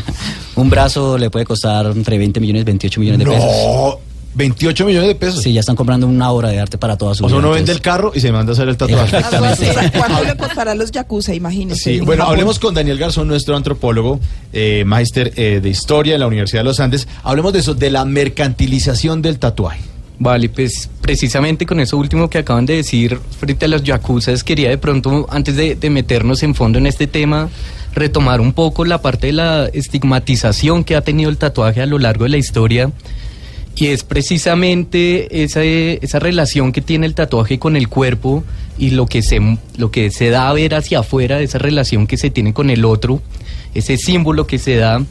un 0.56 0.70
brazo 0.70 1.18
le 1.18 1.28
puede 1.28 1.44
costar 1.44 1.86
entre 1.86 2.16
20 2.16 2.40
millones 2.40 2.62
y 2.62 2.64
28 2.64 3.00
millones 3.00 3.18
de 3.18 3.24
pesos. 3.26 3.50
No, 4.34 4.38
28 4.38 4.84
millones 4.84 5.08
de 5.08 5.14
pesos. 5.14 5.42
Sí, 5.42 5.52
ya 5.52 5.60
están 5.60 5.76
comprando 5.76 6.06
una 6.06 6.30
obra 6.30 6.50
de 6.50 6.60
arte 6.60 6.78
para 6.78 6.96
toda 6.96 7.14
su 7.14 7.24
O 7.24 7.28
sea, 7.28 7.38
uno 7.38 7.50
vende 7.50 7.72
el 7.72 7.80
carro 7.80 8.12
y 8.14 8.20
se 8.20 8.30
manda 8.30 8.52
a 8.52 8.54
hacer 8.54 8.68
el 8.68 8.76
tatuaje. 8.76 9.16
Exactamente. 9.16 9.98
¿Cuánto 9.98 10.24
le 10.24 10.36
costará 10.36 10.74
los 10.74 10.90
yakuza? 10.90 11.34
Imagínese. 11.34 11.82
Sí, 11.82 11.96
En 11.98 12.04
bueno, 12.04 12.24
hablemos 12.24 12.58
con 12.58 12.74
Daniel 12.74 12.98
Garzón, 12.98 13.26
nuestro 13.28 13.56
antropólogo, 13.56 14.20
eh, 14.52 14.84
máster 14.86 15.32
eh, 15.36 15.60
de 15.60 15.68
historia 15.68 16.14
en 16.14 16.20
la 16.20 16.26
Universidad 16.26 16.60
de 16.60 16.64
los 16.64 16.80
Andes. 16.80 17.08
Hablemos 17.22 17.52
de 17.52 17.58
eso, 17.58 17.74
de 17.74 17.90
la 17.90 18.04
mercantilización 18.04 19.20
del 19.20 19.38
tatuaje. 19.38 19.80
Vale, 20.18 20.50
pues 20.50 20.90
precisamente 21.00 21.64
con 21.64 21.80
eso 21.80 21.96
último 21.96 22.28
que 22.28 22.38
acaban 22.38 22.66
de 22.66 22.76
decir 22.76 23.18
frente 23.38 23.64
a 23.64 23.68
los 23.68 23.82
yakuzas, 23.82 24.44
quería 24.44 24.68
de 24.68 24.76
pronto, 24.76 25.26
antes 25.30 25.56
de, 25.56 25.76
de 25.76 25.88
meternos 25.88 26.42
en 26.42 26.54
fondo 26.54 26.78
en 26.78 26.86
este 26.86 27.06
tema, 27.06 27.48
retomar 27.94 28.42
un 28.42 28.52
poco 28.52 28.84
la 28.84 29.00
parte 29.00 29.28
de 29.28 29.32
la 29.32 29.66
estigmatización 29.72 30.84
que 30.84 30.94
ha 30.94 31.00
tenido 31.00 31.30
el 31.30 31.38
tatuaje 31.38 31.80
a 31.80 31.86
lo 31.86 31.98
largo 31.98 32.24
de 32.24 32.30
la 32.30 32.36
historia. 32.36 32.90
Y 33.80 33.86
es 33.86 34.04
precisamente 34.04 35.42
esa, 35.42 35.64
esa 35.64 36.18
relación 36.18 36.70
que 36.70 36.82
tiene 36.82 37.06
el 37.06 37.14
tatuaje 37.14 37.58
con 37.58 37.76
el 37.76 37.88
cuerpo 37.88 38.44
y 38.76 38.90
lo 38.90 39.06
que, 39.06 39.22
se, 39.22 39.40
lo 39.78 39.90
que 39.90 40.10
se 40.10 40.28
da 40.28 40.50
a 40.50 40.52
ver 40.52 40.74
hacia 40.74 40.98
afuera, 40.98 41.40
esa 41.40 41.56
relación 41.56 42.06
que 42.06 42.18
se 42.18 42.28
tiene 42.28 42.52
con 42.52 42.68
el 42.68 42.84
otro, 42.84 43.22
ese 43.74 43.96
símbolo 43.96 44.46
que 44.46 44.58
se 44.58 44.76
da. 44.76 45.02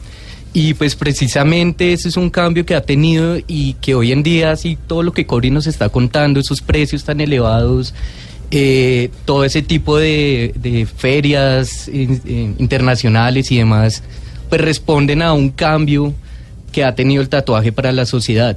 Y 0.52 0.74
pues 0.74 0.94
precisamente 0.94 1.92
ese 1.92 2.10
es 2.10 2.16
un 2.16 2.30
cambio 2.30 2.64
que 2.64 2.76
ha 2.76 2.82
tenido 2.82 3.38
y 3.48 3.72
que 3.80 3.96
hoy 3.96 4.12
en 4.12 4.22
día, 4.22 4.52
así 4.52 4.78
todo 4.86 5.02
lo 5.02 5.12
que 5.12 5.26
Cori 5.26 5.50
nos 5.50 5.66
está 5.66 5.88
contando, 5.88 6.38
esos 6.38 6.60
precios 6.60 7.02
tan 7.02 7.20
elevados, 7.20 7.92
eh, 8.52 9.10
todo 9.24 9.44
ese 9.44 9.62
tipo 9.62 9.98
de, 9.98 10.86
ferias 10.96 11.88
eh, 11.88 12.54
internacionales 12.56 13.50
y 13.50 13.58
demás, 13.58 14.04
pues 14.48 14.60
responden 14.60 15.22
a 15.22 15.32
un 15.32 15.50
cambio 15.50 16.14
que 16.72 16.84
ha 16.84 16.94
tenido 16.94 17.22
el 17.22 17.28
tatuaje 17.28 17.72
para 17.72 17.92
la 17.92 18.06
sociedad. 18.06 18.56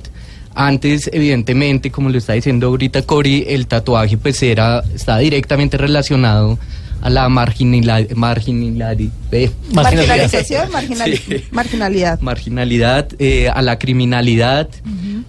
Antes, 0.56 1.10
evidentemente, 1.12 1.90
como 1.92 2.10
lo 2.10 2.18
está 2.18 2.34
diciendo 2.34 2.68
ahorita 2.68 3.02
Cori, 3.04 3.46
el 3.48 3.66
tatuaje 3.68 4.18
pues 4.18 4.42
era, 4.44 4.84
está 4.94 5.18
directamente 5.18 5.78
relacionado 5.78 6.60
a 7.02 7.10
la 7.10 7.28
marginalidad, 7.28 8.08
marginalidad, 8.16 8.96
eh, 9.32 9.50
Marginalización, 9.74 10.70
marginali- 10.72 11.18
Sí. 11.20 11.44
marginalidad. 11.52 12.20
marginalidad, 12.22 13.08
eh, 13.20 13.50
a 13.50 13.62
la 13.62 13.78
criminalidad, 13.80 14.70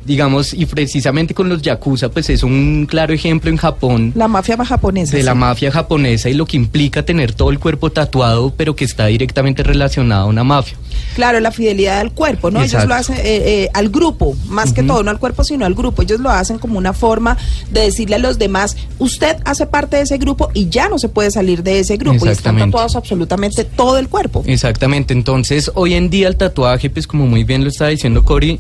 digamos, 0.05 0.55
y 0.55 0.67
precisamente 0.67 1.35
con 1.35 1.49
los 1.49 1.63
yakuza, 1.63 2.09
pues 2.09 2.31
es 2.31 2.43
un 2.43 2.87
claro 2.89 3.13
ejemplo 3.15 3.51
en 3.51 3.57
Japón 3.57 4.13
La 4.15 4.29
mafia 4.29 4.57
japonesa. 4.65 5.17
de 5.17 5.23
la 5.23 5.35
mafia 5.35 5.71
japonesa 5.71 6.29
y 6.29 6.35
lo 6.35 6.47
que 6.47 6.57
implica 6.57 7.05
tener 7.05 7.33
todo 7.33 7.51
el 7.51 7.59
cuerpo 7.59 7.91
tatuado, 7.91 8.53
pero 8.57 8.77
que 8.77 8.85
está 8.85 9.07
directamente 9.07 9.63
relacionado 9.63 10.23
a 10.23 10.27
una 10.27 10.45
mafia. 10.45 10.77
Claro, 11.15 11.41
la 11.41 11.51
fidelidad 11.51 12.01
al 12.01 12.13
cuerpo, 12.13 12.51
¿no? 12.51 12.63
Ellos 12.63 12.87
lo 12.87 12.95
hacen 12.95 13.17
eh, 13.17 13.23
eh, 13.25 13.71
al 13.73 13.89
grupo, 13.89 14.37
más 14.47 14.73
que 14.73 14.83
todo, 14.83 15.03
no 15.03 15.11
al 15.11 15.19
cuerpo, 15.19 15.45
sino 15.45 15.65
al 15.65 15.75
grupo. 15.75 16.03
Ellos 16.03 16.21
lo 16.21 16.31
hacen 16.31 16.59
como 16.59 16.79
una 16.79 16.93
forma 16.93 17.37
de 17.71 17.83
decirle 17.83 18.17
a 18.17 18.19
los 18.19 18.39
demás, 18.39 18.77
usted 18.99 19.37
hace 19.45 19.67
parte 19.67 19.97
de 19.97 20.03
ese 20.03 20.19
grupo 20.19 20.51
y 20.55 20.69
ya 20.69 20.89
no 20.89 20.99
se 20.99 21.09
puede 21.09 21.31
salir 21.31 21.63
de 21.63 21.81
ese 21.81 21.97
grupo. 21.97 22.27
Y 22.27 22.29
están 22.29 22.59
tatuados 22.59 22.97
absolutamente 22.97 23.65
todo 23.65 23.99
el 23.99 24.09
cuerpo. 24.09 24.43
Exactamente, 24.47 25.13
entonces 25.13 25.71
hoy 25.75 25.95
en 25.95 26.11
día 26.11 26.29
el 26.29 26.37
tatuaje, 26.37 26.91
pues 26.91 27.07
como 27.07 27.27
muy 27.27 27.45
bien 27.45 27.63
lo 27.63 27.71
está 27.71 27.89
diciendo 27.89 28.25
Cory, 28.25 28.59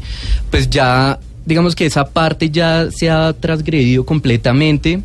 pues 0.51 0.71
ya 0.71 1.19
digamos 1.47 1.75
que 1.75 1.87
esa 1.87 2.07
parte 2.07 2.51
ya 2.51 2.89
se 2.91 3.11
ha 3.11 3.33
transgredido 3.33 4.05
completamente, 4.05 5.03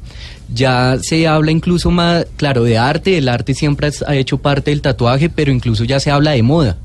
ya 0.54 0.98
se 1.02 1.28
habla 1.28 1.52
incluso 1.52 1.92
más, 1.92 2.26
claro, 2.38 2.64
de 2.64 2.78
arte, 2.78 3.18
el 3.18 3.30
arte 3.30 3.54
siempre 3.54 3.90
ha 4.08 4.16
hecho 4.16 4.38
parte 4.38 4.72
del 4.72 4.82
tatuaje, 4.82 5.30
pero 5.30 5.52
incluso 5.52 5.84
ya 5.84 6.00
se 6.00 6.12
habla 6.12 6.32
de 6.32 6.44
moda 6.44 6.78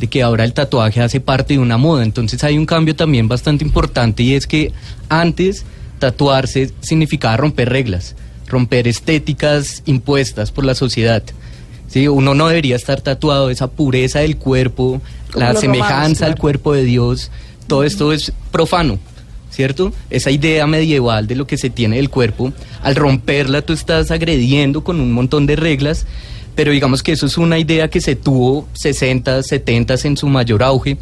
de 0.00 0.06
que 0.06 0.22
ahora 0.22 0.44
el 0.44 0.54
tatuaje 0.54 1.02
hace 1.02 1.20
parte 1.20 1.54
de 1.54 1.60
una 1.60 1.76
moda. 1.76 2.02
Entonces 2.02 2.42
hay 2.42 2.56
un 2.56 2.64
cambio 2.64 2.96
también 2.96 3.28
bastante 3.28 3.64
importante 3.64 4.22
y 4.22 4.34
es 4.34 4.46
que 4.46 4.72
antes 5.10 5.64
tatuarse 5.98 6.72
significaba 6.80 7.36
romper 7.36 7.68
reglas, 7.68 8.16
romper 8.48 8.88
estéticas 8.88 9.82
impuestas 9.84 10.50
por 10.50 10.64
la 10.64 10.74
sociedad. 10.74 11.22
Sí, 11.86 12.08
uno 12.08 12.34
no 12.34 12.48
debería 12.48 12.76
estar 12.76 13.02
tatuado, 13.02 13.50
esa 13.50 13.68
pureza 13.68 14.20
del 14.20 14.38
cuerpo, 14.38 15.02
Como 15.32 15.40
la 15.40 15.52
romanos, 15.52 15.60
semejanza 15.60 16.26
al 16.26 16.36
cuerpo 16.36 16.72
de 16.72 16.84
Dios, 16.84 17.30
todo 17.70 17.84
esto 17.84 18.12
es 18.12 18.32
profano, 18.50 18.98
¿cierto? 19.48 19.92
Esa 20.10 20.32
idea 20.32 20.66
medieval 20.66 21.28
de 21.28 21.36
lo 21.36 21.46
que 21.46 21.56
se 21.56 21.70
tiene 21.70 21.96
del 21.96 22.10
cuerpo, 22.10 22.52
al 22.82 22.96
romperla 22.96 23.62
tú 23.62 23.72
estás 23.72 24.10
agrediendo 24.10 24.82
con 24.82 25.00
un 25.00 25.12
montón 25.12 25.46
de 25.46 25.54
reglas, 25.54 26.04
pero 26.56 26.72
digamos 26.72 27.04
que 27.04 27.12
eso 27.12 27.26
es 27.26 27.38
una 27.38 27.60
idea 27.60 27.86
que 27.86 28.00
se 28.00 28.16
tuvo 28.16 28.66
60, 28.72 29.44
70 29.44 29.94
en 30.02 30.16
su 30.16 30.26
mayor 30.26 30.64
auge. 30.64 30.98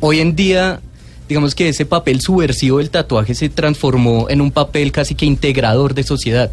Hoy 0.00 0.18
en 0.18 0.34
día, 0.34 0.80
digamos 1.28 1.54
que 1.54 1.68
ese 1.68 1.86
papel 1.86 2.20
subversivo 2.20 2.78
del 2.78 2.90
tatuaje 2.90 3.36
se 3.36 3.48
transformó 3.48 4.26
en 4.28 4.40
un 4.40 4.50
papel 4.50 4.90
casi 4.90 5.14
que 5.14 5.24
integrador 5.24 5.94
de 5.94 6.02
sociedad, 6.02 6.50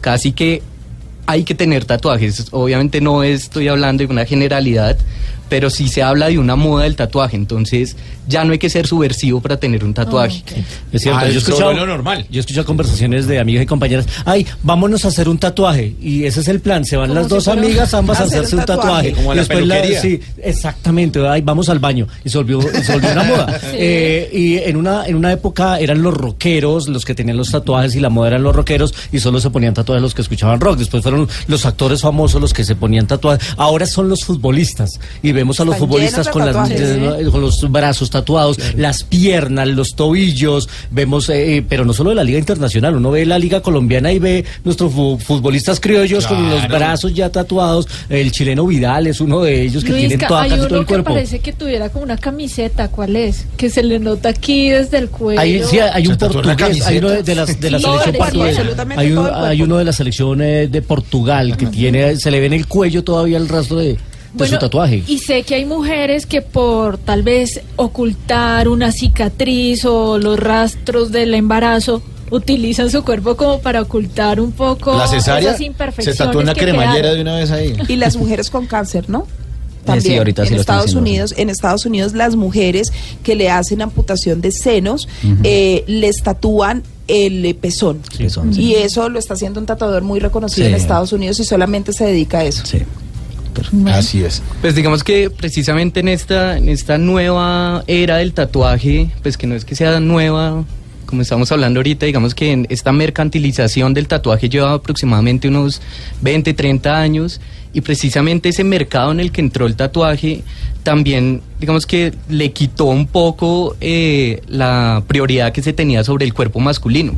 casi 0.00 0.32
que 0.32 0.62
hay 1.26 1.44
que 1.44 1.54
tener 1.54 1.84
tatuajes. 1.84 2.48
Obviamente 2.50 3.00
no 3.00 3.22
estoy 3.22 3.68
hablando 3.68 4.04
de 4.04 4.12
una 4.12 4.24
generalidad, 4.24 4.98
pero 5.48 5.70
sí 5.70 5.88
se 5.88 6.02
habla 6.02 6.28
de 6.28 6.38
una 6.38 6.56
moda 6.56 6.84
del 6.84 6.96
tatuaje. 6.96 7.36
Entonces 7.36 7.96
ya 8.28 8.44
no 8.44 8.52
hay 8.52 8.58
que 8.58 8.68
ser 8.70 8.86
subversivo 8.86 9.40
para 9.40 9.56
tener 9.58 9.84
un 9.84 9.94
tatuaje. 9.94 10.42
Es 10.92 11.02
cierto, 11.02 11.20
Ah, 11.20 11.28
yo 11.28 11.34
he 11.34 11.38
escuchado, 11.38 11.70
es 11.72 11.76
lo 11.78 11.86
normal. 11.86 12.26
yo 12.30 12.38
he 12.38 12.40
escuchado 12.40 12.66
conversaciones 12.66 13.26
de 13.26 13.38
amigas 13.38 13.62
y 13.62 13.66
compañeras, 13.66 14.06
ay, 14.24 14.46
vámonos 14.62 15.04
a 15.04 15.08
hacer 15.08 15.28
un 15.28 15.38
tatuaje, 15.38 15.94
y 16.00 16.24
ese 16.24 16.40
es 16.40 16.48
el 16.48 16.60
plan, 16.60 16.84
se 16.84 16.96
van 16.96 17.14
las 17.14 17.24
si 17.24 17.30
dos 17.30 17.48
amigas 17.48 17.94
ambas 17.94 18.18
a 18.20 18.24
hacer 18.24 18.38
hacerse 18.40 18.56
un 18.56 18.60
un 18.60 18.66
tatuaje, 18.66 19.08
tatuaje. 19.10 19.12
Como 19.12 19.34
la 19.34 19.40
después 19.42 19.66
la- 19.66 20.00
sí, 20.00 20.20
exactamente, 20.42 21.20
ay, 21.26 21.42
vamos 21.42 21.68
al 21.68 21.78
baño, 21.78 22.06
y 22.24 22.28
se 22.30 22.38
volvió, 22.38 22.58
y 22.60 22.82
se 22.84 22.92
volvió 22.92 23.12
una 23.12 23.22
moda. 23.24 23.60
Eh, 23.78 24.30
y 24.32 24.56
en 24.58 24.76
una, 24.76 25.06
en 25.06 25.14
una 25.16 25.32
época 25.32 25.78
eran 25.78 26.00
los 26.02 26.14
rockeros 26.14 26.88
los 26.88 27.04
que 27.04 27.14
tenían 27.14 27.36
los 27.36 27.50
tatuajes 27.50 27.94
y 27.94 28.00
la 28.00 28.08
moda 28.08 28.28
eran 28.28 28.42
los 28.42 28.54
rockeros 28.56 28.94
y 29.12 29.18
solo 29.18 29.38
se 29.40 29.50
ponían 29.50 29.74
tatuajes 29.74 30.00
los 30.02 30.14
que 30.14 30.22
escuchaban 30.22 30.60
rock, 30.60 30.78
después 30.78 31.02
fueron 31.02 31.28
los 31.46 31.66
actores 31.66 32.00
famosos 32.00 32.40
los 32.40 32.52
que 32.54 32.64
se 32.64 32.74
ponían 32.74 33.06
tatuajes, 33.06 33.46
ahora 33.56 33.86
son 33.86 34.08
los 34.08 34.24
futbolistas, 34.24 34.98
y 35.22 35.32
vemos 35.36 35.60
a 35.60 35.64
los 35.64 35.74
Están 35.76 35.88
futbolistas 35.88 36.28
con 36.28 36.44
las 36.44 36.70
eh, 36.72 37.28
con 37.30 37.40
los 37.40 37.70
brazos 37.70 38.10
tatuados, 38.10 38.58
las 38.76 39.04
piernas, 39.04 39.68
los 39.68 39.94
tobillos, 39.94 40.68
vemos, 40.90 41.28
eh, 41.28 41.64
pero 41.68 41.84
no 41.84 41.92
solo 41.92 42.10
de 42.10 42.16
la 42.16 42.24
Liga 42.24 42.38
Internacional, 42.40 42.96
uno 42.96 43.12
ve 43.12 43.24
la 43.24 43.38
Liga 43.38 43.60
Colombiana 43.60 44.12
y 44.12 44.18
ve 44.18 44.44
nuestros 44.64 44.92
fu- 44.92 45.18
futbolistas 45.18 45.78
criollos 45.78 46.26
con 46.26 46.50
los 46.50 46.66
brazos 46.68 47.14
ya 47.14 47.30
tatuados, 47.30 47.86
el 48.08 48.32
chileno 48.32 48.66
Vidal 48.66 49.06
es 49.06 49.20
uno 49.20 49.42
de 49.42 49.62
ellos 49.62 49.84
que 49.84 49.90
tienen 49.92 50.10
Luisca, 50.10 50.26
toda, 50.28 50.42
hay 50.42 50.50
casi 50.50 50.60
uno 50.60 50.68
todo 50.68 50.80
el 50.80 50.86
que 50.86 50.88
cuerpo. 50.94 51.12
parece 51.12 51.38
que 51.38 51.52
tuviera 51.52 51.88
como 51.90 52.04
una 52.04 52.16
camiseta, 52.16 52.88
¿cuál 52.88 53.14
es? 53.16 53.46
Que 53.56 53.70
se 53.70 53.82
le 53.82 53.98
nota 53.98 54.30
aquí 54.30 54.70
desde 54.70 54.98
el 54.98 55.08
cuello. 55.10 55.40
Hay, 55.40 55.62
sí, 55.62 55.78
hay 55.78 56.04
¿Se 56.06 56.10
un 56.12 56.16
portugués, 56.18 56.86
hay 56.86 56.98
uno 56.98 57.10
de, 57.10 57.22
de 57.22 57.34
la, 57.34 57.44
de 57.46 57.70
la 57.70 57.78
Sí, 57.78 57.84
selección 57.84 58.16
portuguesa. 58.16 58.62
un- 58.62 59.44
hay 59.44 59.62
uno 59.62 59.76
de 59.76 59.84
la 59.84 59.92
selección 59.92 60.40
eh, 60.40 60.68
de 60.68 60.82
Portugal 60.82 61.56
que 61.56 61.66
tiene, 61.66 62.16
se 62.16 62.30
le 62.30 62.40
ve 62.40 62.46
en 62.46 62.52
el 62.54 62.66
cuello 62.66 63.04
todavía 63.04 63.36
el 63.36 63.48
rastro 63.48 63.76
de, 63.76 63.96
de 64.36 64.44
Bueno, 64.44 64.54
su 64.54 64.58
tatuaje. 64.60 65.02
Y 65.06 65.18
sé 65.18 65.42
que 65.42 65.54
hay 65.56 65.64
mujeres 65.64 66.26
que 66.26 66.42
por 66.42 66.98
tal 66.98 67.22
vez 67.22 67.60
ocultar 67.76 68.68
una 68.68 68.92
cicatriz 68.92 69.84
o 69.84 70.18
los 70.18 70.38
rastros 70.38 71.10
del 71.12 71.34
embarazo 71.34 72.02
utilizan 72.30 72.90
su 72.90 73.04
cuerpo 73.04 73.36
como 73.36 73.60
para 73.60 73.80
ocultar 73.82 74.40
un 74.40 74.52
poco 74.52 74.96
La 74.98 75.06
cesárea 75.06 75.48
esas 75.50 75.58
se 75.58 75.64
imperfecciones 75.64 76.18
tatuó 76.18 76.40
una 76.40 76.54
que 76.54 76.60
cremallera 76.60 76.94
quedaron. 76.94 77.14
de 77.16 77.22
una 77.22 77.36
vez 77.36 77.50
ahí. 77.50 77.76
Y 77.88 77.96
las 77.96 78.16
mujeres 78.16 78.50
con 78.50 78.66
cáncer, 78.66 79.08
¿no? 79.08 79.26
sí, 79.26 79.84
También 79.86 80.18
ahorita 80.18 80.44
en 80.44 80.54
Estados. 80.54 80.94
Unidos, 80.94 81.34
en 81.36 81.48
Estados 81.50 81.86
Unidos 81.86 82.12
las 82.14 82.34
mujeres 82.34 82.92
que 83.22 83.36
le 83.36 83.48
hacen 83.50 83.80
amputación 83.82 84.40
de 84.40 84.50
senos 84.50 85.06
eh, 85.44 85.84
les 85.86 86.22
tatúan 86.22 86.82
el 87.06 87.54
pezón. 87.54 88.00
Son- 88.28 88.52
Y 88.60 88.74
eso 88.74 89.08
lo 89.08 89.20
está 89.20 89.34
haciendo 89.34 89.60
un 89.60 89.66
tatuador 89.66 90.02
muy 90.02 90.18
reconocido 90.18 90.66
Sí. 90.66 90.72
en 90.72 90.76
Estados 90.76 91.12
Unidos 91.12 91.38
y 91.38 91.44
solamente 91.44 91.92
se 91.92 92.04
dedica 92.04 92.38
a 92.40 92.44
eso. 92.44 92.64
Sí. 93.64 93.84
Así 93.86 94.24
es. 94.24 94.42
Pues 94.60 94.74
digamos 94.74 95.04
que 95.04 95.30
precisamente 95.30 96.00
en 96.00 96.08
esta, 96.08 96.56
en 96.56 96.68
esta 96.68 96.98
nueva 96.98 97.84
era 97.86 98.18
del 98.18 98.32
tatuaje, 98.32 99.10
pues 99.22 99.36
que 99.36 99.46
no 99.46 99.54
es 99.54 99.64
que 99.64 99.74
sea 99.74 99.98
nueva, 100.00 100.64
como 101.06 101.22
estamos 101.22 101.50
hablando 101.52 101.78
ahorita, 101.80 102.04
digamos 102.06 102.34
que 102.34 102.52
en 102.52 102.66
esta 102.68 102.92
mercantilización 102.92 103.94
del 103.94 104.08
tatuaje 104.08 104.48
lleva 104.48 104.74
aproximadamente 104.74 105.48
unos 105.48 105.80
20, 106.20 106.52
30 106.52 107.00
años 107.00 107.40
y 107.72 107.80
precisamente 107.80 108.48
ese 108.48 108.64
mercado 108.64 109.12
en 109.12 109.20
el 109.20 109.32
que 109.32 109.40
entró 109.40 109.66
el 109.66 109.76
tatuaje 109.76 110.42
también, 110.82 111.42
digamos 111.60 111.86
que 111.86 112.12
le 112.28 112.52
quitó 112.52 112.86
un 112.86 113.06
poco 113.06 113.76
eh, 113.80 114.42
la 114.48 115.02
prioridad 115.06 115.52
que 115.52 115.62
se 115.62 115.72
tenía 115.72 116.04
sobre 116.04 116.24
el 116.24 116.34
cuerpo 116.34 116.60
masculino. 116.60 117.14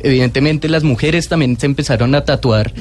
Evidentemente 0.00 0.68
las 0.68 0.82
mujeres 0.82 1.28
también 1.28 1.58
se 1.58 1.66
empezaron 1.66 2.14
a 2.14 2.24
tatuar 2.24 2.72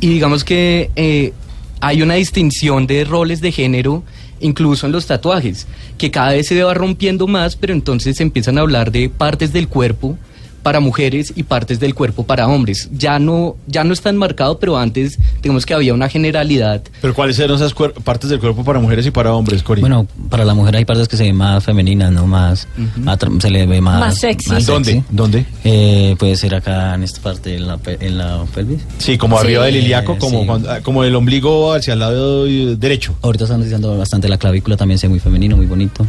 y 0.00 0.08
digamos 0.08 0.44
que 0.44 0.90
eh, 0.96 1.32
hay 1.80 2.02
una 2.02 2.14
distinción 2.14 2.86
de 2.86 3.04
roles 3.04 3.40
de 3.40 3.52
género 3.52 4.02
incluso 4.40 4.86
en 4.86 4.92
los 4.92 5.06
tatuajes, 5.06 5.66
que 5.96 6.10
cada 6.10 6.32
vez 6.32 6.46
se 6.46 6.62
va 6.62 6.74
rompiendo 6.74 7.26
más, 7.26 7.56
pero 7.56 7.72
entonces 7.72 8.16
se 8.16 8.22
empiezan 8.22 8.58
a 8.58 8.60
hablar 8.60 8.92
de 8.92 9.08
partes 9.08 9.52
del 9.52 9.68
cuerpo 9.68 10.16
para 10.62 10.80
mujeres 10.80 11.32
y 11.36 11.42
partes 11.44 11.80
del 11.80 11.94
cuerpo 11.94 12.24
para 12.24 12.46
hombres. 12.48 12.88
Ya 12.92 13.18
no 13.18 13.56
ya 13.66 13.84
no 13.84 13.92
está 13.92 14.10
enmarcado, 14.10 14.58
pero 14.58 14.76
antes 14.78 15.18
digamos 15.42 15.64
que 15.66 15.74
había 15.74 15.94
una 15.94 16.08
generalidad. 16.08 16.82
Pero 17.00 17.14
¿cuáles 17.14 17.38
eran 17.38 17.56
esas 17.56 17.74
partes 18.04 18.30
del 18.30 18.40
cuerpo 18.40 18.64
para 18.64 18.78
mujeres 18.78 19.06
y 19.06 19.10
para 19.10 19.32
hombres, 19.34 19.62
Cori? 19.62 19.80
Bueno, 19.80 20.06
para 20.30 20.44
la 20.44 20.54
mujer 20.54 20.76
hay 20.76 20.84
partes 20.84 21.08
que 21.08 21.16
se 21.16 21.24
ven 21.24 21.36
más 21.36 21.64
femeninas, 21.64 22.12
¿no? 22.12 22.26
Más, 22.26 22.66
atra- 23.04 23.40
se 23.40 23.50
le 23.50 23.66
ve 23.66 23.80
más... 23.80 24.00
Más 24.00 24.18
sexy. 24.18 24.50
¿Dónde? 24.64 24.92
sexy. 24.92 25.04
¿Dónde? 25.10 25.46
Eh, 25.64 26.16
puede 26.18 26.36
ser 26.36 26.54
acá 26.54 26.94
en 26.94 27.02
esta 27.02 27.20
parte, 27.20 27.54
en 27.56 27.66
la, 27.66 27.78
en 27.86 28.18
la 28.18 28.44
pelvis. 28.54 28.80
Sí, 28.98 29.16
como 29.18 29.38
Sí. 29.38 29.44
arriba 29.46 29.64
del 29.66 29.76
ilíaco, 29.76 30.18
como, 30.18 30.40
Sí. 30.40 30.46
cuando- 30.46 30.70
ah, 30.70 30.80
como 30.82 31.04
el 31.04 31.14
ombligo 31.14 31.72
hacia 31.72 31.92
el 31.94 32.00
lado 32.00 32.44
derecho. 32.44 33.14
Ahorita 33.22 33.44
están 33.44 33.62
diciendo 33.62 33.96
bastante 33.96 34.28
la 34.28 34.38
clavícula, 34.38 34.76
también 34.76 34.98
se 34.98 35.06
ve 35.06 35.10
muy 35.10 35.20
femenino, 35.20 35.56
muy 35.56 35.66
bonito. 35.66 36.04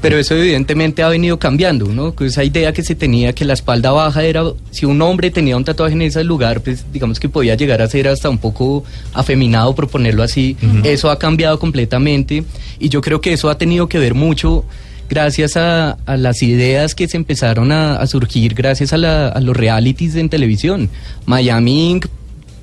Pero 0.00 0.18
eso 0.18 0.34
evidentemente 0.34 1.02
ha 1.02 1.08
venido 1.08 1.38
cambiando, 1.38 1.86
¿no? 1.86 2.14
Que 2.14 2.26
Esa 2.26 2.42
idea 2.44 2.72
que 2.72 2.82
se 2.82 2.94
tenía 2.94 3.32
que 3.32 3.44
la 3.44 3.52
espalda 3.54 3.83
espalda 3.88 4.04
baja 4.04 4.22
era, 4.24 4.42
si 4.70 4.86
un 4.86 5.00
hombre 5.02 5.30
tenía 5.30 5.56
un 5.56 5.64
tatuaje 5.64 5.92
en 5.94 6.02
ese 6.02 6.24
lugar, 6.24 6.60
pues 6.62 6.84
digamos 6.92 7.20
que 7.20 7.28
podía 7.28 7.54
llegar 7.54 7.82
a 7.82 7.86
ser 7.88 8.08
hasta 8.08 8.28
un 8.30 8.38
poco 8.38 8.84
afeminado, 9.12 9.74
por 9.74 9.88
ponerlo 9.88 10.22
así. 10.22 10.56
Eso 10.84 11.10
ha 11.10 11.18
cambiado 11.18 11.58
completamente 11.58 12.44
y 12.78 12.88
yo 12.88 13.00
creo 13.00 13.20
que 13.20 13.32
eso 13.32 13.50
ha 13.50 13.58
tenido 13.58 13.86
que 13.88 13.98
ver 13.98 14.14
mucho 14.14 14.64
gracias 15.08 15.56
a, 15.56 15.98
a 16.06 16.16
las 16.16 16.42
ideas 16.42 16.94
que 16.94 17.06
se 17.08 17.16
empezaron 17.18 17.72
a, 17.72 17.96
a 17.96 18.06
surgir 18.06 18.54
gracias 18.54 18.92
a, 18.92 18.96
la- 18.96 19.28
a 19.28 19.40
los 19.40 19.54
realities 19.56 20.16
en 20.16 20.28
televisión. 20.30 20.88
Miami 21.26 21.90
Inc., 21.90 22.06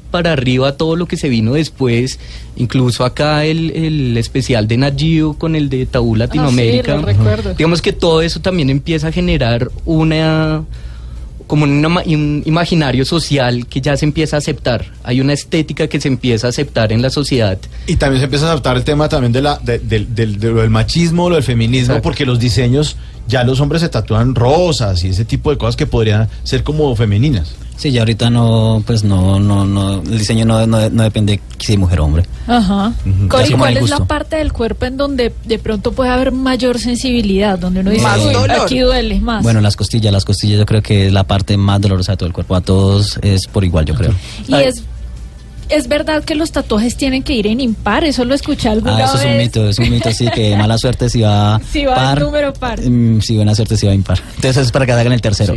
para 0.10 0.34
arriba 0.34 0.76
todo 0.76 0.98
lo 0.98 1.06
que 1.06 1.16
se 1.16 1.30
vino 1.30 1.54
después, 1.54 2.20
incluso 2.58 3.06
acá 3.06 3.46
el, 3.46 3.72
el 3.72 4.18
especial 4.18 4.68
de 4.68 4.76
Nat 4.76 5.00
Geo 5.00 5.36
con 5.36 5.56
el 5.56 5.70
de 5.70 5.86
Tabú 5.86 6.18
Latinoamérica. 6.18 6.96
lo 6.98 7.04
recuerdo. 7.04 7.54
Digamos 7.54 7.82
que 7.82 7.94
todo 7.94 8.22
eso 8.22 8.42
también 8.42 8.70
empieza 8.70 9.08
a 9.08 9.12
generar 9.14 9.70
una 9.86 10.66
como 11.52 11.68
ma- 11.68 12.02
un 12.06 12.44
imaginario 12.46 13.04
social 13.04 13.68
que 13.68 13.82
ya 13.82 13.98
se 13.98 14.06
empieza 14.06 14.38
a 14.38 14.40
aceptar. 14.40 14.86
Hay 15.04 15.20
una 15.20 15.34
estética 15.34 15.88
que 15.88 16.00
se 16.00 16.08
empieza 16.08 16.48
a 16.48 16.50
aceptar 16.52 16.94
en 16.94 17.02
la 17.02 17.10
sociedad. 17.10 17.58
Y 17.88 17.98
también 17.98 18.22
se 18.22 18.24
empieza 18.24 18.46
a 18.46 18.52
adaptar 18.52 18.78
el 18.78 18.86
tema 18.86 19.10
también 19.10 19.34
de 19.34 19.42
la, 19.42 19.58
de, 19.62 19.80
de 19.80 20.26
lo 20.28 20.62
del 20.62 20.70
machismo, 20.70 21.28
lo 21.30 21.36
del 21.36 21.44
feminismo, 21.44 21.96
Exacto. 21.96 22.04
porque 22.04 22.26
los 22.26 22.40
diseños, 22.40 22.96
ya 23.28 23.44
los 23.44 23.60
hombres 23.60 23.82
se 23.82 23.90
tatúan 23.90 24.34
rosas 24.34 25.04
y 25.04 25.10
ese 25.10 25.26
tipo 25.26 25.52
de 25.52 25.58
cosas 25.58 25.76
que 25.76 25.86
podrían 25.88 26.30
ser 26.44 26.64
como 26.64 26.96
femeninas. 26.96 27.54
Sí, 27.82 27.92
ya 27.92 28.02
ahorita 28.02 28.30
no, 28.30 28.84
pues 28.86 29.04
no, 29.04 29.40
no, 29.40 29.66
no, 29.66 30.04
el 30.04 30.20
diseño 30.20 30.46
no, 30.46 30.68
no, 30.68 30.88
no 30.92 31.02
depende 31.02 31.40
si 31.58 31.78
mujer 31.78 32.00
o 32.02 32.06
hombre. 32.06 32.28
Ajá. 32.46 32.94
Cori, 33.28 33.54
¿cuál 33.54 33.76
es 33.76 33.90
la 33.90 34.06
parte 34.06 34.36
del 34.36 34.54
cuerpo 34.54 34.86
en 34.86 34.98
donde 34.98 35.34
de 35.46 35.58
pronto 35.58 35.92
puede 35.92 36.12
haber 36.12 36.32
mayor 36.32 36.78
sensibilidad? 36.78 37.58
Donde 37.58 37.80
uno 37.80 37.90
dice, 37.90 38.04
Más 38.04 38.20
"Uy, 38.24 38.34
dolor". 38.34 38.52
aquí 38.52 38.78
duele 38.82 39.20
más. 39.20 39.42
Bueno, 39.42 39.62
las 39.62 39.76
costillas, 39.76 40.14
las 40.14 40.26
costillas 40.26 40.60
yo 40.60 40.66
creo 40.68 40.84
que 40.84 41.08
es 41.08 41.12
la 41.12 41.24
parte 41.24 41.58
más 41.58 41.82
dolorosa 41.82 42.12
de 42.12 42.18
todo 42.18 42.28
el 42.28 42.34
cuerpo. 42.34 42.54
A 42.54 42.62
todos 42.62 43.18
es 43.24 43.48
por 43.48 43.64
igual, 43.64 43.86
yo 43.86 43.96
creo. 43.96 44.14
y 44.48 44.54
es, 44.54 44.84
es 45.70 45.88
verdad 45.88 46.24
que 46.24 46.36
los 46.36 46.52
tatuajes 46.52 46.96
tienen 46.96 47.24
que 47.24 47.34
ir 47.34 47.48
en 47.48 47.60
impar. 47.62 48.04
Eso 48.04 48.26
lo 48.26 48.34
escuché 48.36 48.70
alguna 48.70 48.98
Ah, 48.98 49.04
eso 49.06 49.16
es 49.18 49.24
un 49.26 49.32
vez. 49.32 49.38
mito, 49.48 49.70
es 49.70 49.80
un 49.80 49.90
mito, 49.90 50.12
sí, 50.12 50.28
que 50.34 50.56
mala 50.58 50.78
suerte 50.78 51.10
si 51.10 51.22
va 51.22 51.60
Si 51.72 51.86
va 51.86 52.14
en 52.14 52.20
número 52.20 52.54
par. 52.54 52.80
mm, 52.82 53.22
si 53.22 53.36
buena 53.36 53.56
suerte 53.56 53.78
si 53.78 53.88
va 53.88 53.94
impar. 53.94 54.20
Entonces 54.36 54.66
es 54.66 54.72
para 54.72 54.86
que 54.86 54.92
hagan 54.94 55.14
el 55.14 55.22
tercero. 55.22 55.56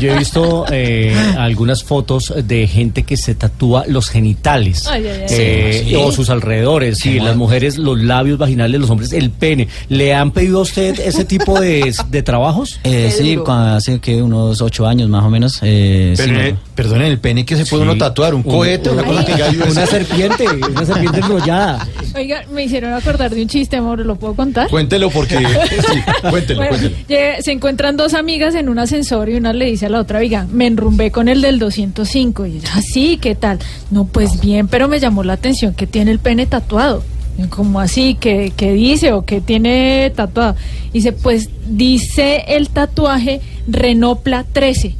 Yo 0.00 0.12
he 0.12 0.18
visto 0.18 0.64
eh, 0.70 1.14
algunas 1.38 1.82
fotos 1.84 2.32
de 2.44 2.66
gente 2.66 3.02
que 3.02 3.16
se 3.16 3.34
tatúa 3.34 3.84
los 3.86 4.08
genitales 4.08 4.86
Ay, 4.86 5.06
ay, 5.06 5.20
ay. 5.20 5.26
eh, 5.30 5.84
Sí. 5.88 5.94
o 5.96 6.12
sus 6.12 6.30
alrededores, 6.30 6.98
sí, 6.98 7.18
las 7.20 7.36
mujeres 7.36 7.76
los 7.78 8.00
labios 8.00 8.38
vaginales, 8.38 8.80
los 8.80 8.90
hombres 8.90 9.12
el 9.12 9.30
pene. 9.30 9.68
¿Le 9.88 10.14
han 10.14 10.30
pedido 10.30 10.58
a 10.60 10.62
usted 10.62 10.98
ese 11.00 11.24
tipo 11.24 11.58
de, 11.60 11.94
de 12.10 12.22
trabajos? 12.22 12.78
Eh, 12.84 13.12
sí, 13.16 13.36
cuando 13.36 13.76
hace 13.76 13.98
que 14.00 14.22
unos 14.22 14.60
ocho 14.60 14.86
años 14.86 15.08
más 15.08 15.24
o 15.24 15.30
menos. 15.30 15.58
Eh, 15.62 16.14
sí, 16.16 16.22
Pero, 16.24 16.38
me- 16.38 16.48
eh, 16.48 16.56
perdón, 16.74 17.02
en 17.02 17.08
el 17.08 17.18
pene 17.18 17.44
que 17.44 17.56
se 17.56 17.66
puede 17.66 17.84
Sí. 17.84 17.88
uno 17.90 17.98
tatuar, 17.98 18.34
un 18.34 18.42
cohete, 18.42 18.90
una 18.90 19.02
que 19.02 19.10
Una 19.10 19.66
esa- 19.68 19.86
serpiente, 19.86 20.46
una 20.70 20.84
serpiente 20.86 21.20
enrollada. 21.20 21.86
Oiga, 22.14 22.44
me 22.52 22.64
hicieron 22.64 22.92
acordar 22.92 23.34
de 23.34 23.42
un 23.42 23.48
chiste, 23.48 23.76
amor, 23.76 23.98
¿lo 24.04 24.16
puedo 24.16 24.34
contar? 24.34 24.68
Cuéntelo 24.68 25.10
porque 25.10 25.38
sí, 25.38 26.02
cuéntelo, 26.30 26.60
Bueno, 26.60 26.76
cuéntelo. 26.78 27.42
se 27.42 27.52
encuentran 27.52 27.96
dos 27.96 28.14
amigas 28.14 28.54
en 28.54 28.68
un 28.68 28.78
ascensor 28.78 29.28
y 29.28 29.34
una 29.34 29.52
le 29.52 29.66
dice 29.66 29.86
a 29.86 29.88
la 29.88 30.00
otra, 30.00 30.18
oiga, 30.18 30.46
me 30.50 30.66
enrumbé 30.66 31.10
con 31.10 31.28
el 31.28 31.40
del 31.42 31.58
205. 31.58 32.46
Y 32.46 32.56
ella, 32.56 32.68
ah, 32.74 32.80
sí, 32.82 33.18
¿qué 33.20 33.34
tal? 33.34 33.58
No, 33.90 34.04
pues 34.06 34.40
bien, 34.40 34.68
pero 34.68 34.88
me 34.88 35.00
llamó 35.00 35.22
la 35.24 35.34
atención 35.34 35.74
que 35.74 35.86
tiene 35.86 36.10
el 36.10 36.18
pene 36.18 36.46
tatuado. 36.46 37.02
Como 37.48 37.80
así? 37.80 38.14
¿Qué, 38.20 38.52
qué 38.56 38.72
dice 38.74 39.12
o 39.12 39.24
qué 39.24 39.40
tiene 39.40 40.12
tatuado? 40.14 40.54
Y 40.90 40.98
dice, 40.98 41.12
pues 41.12 41.48
dice 41.66 42.44
el 42.48 42.68
tatuaje 42.68 43.40
Renopla 43.66 44.44
13. 44.52 44.94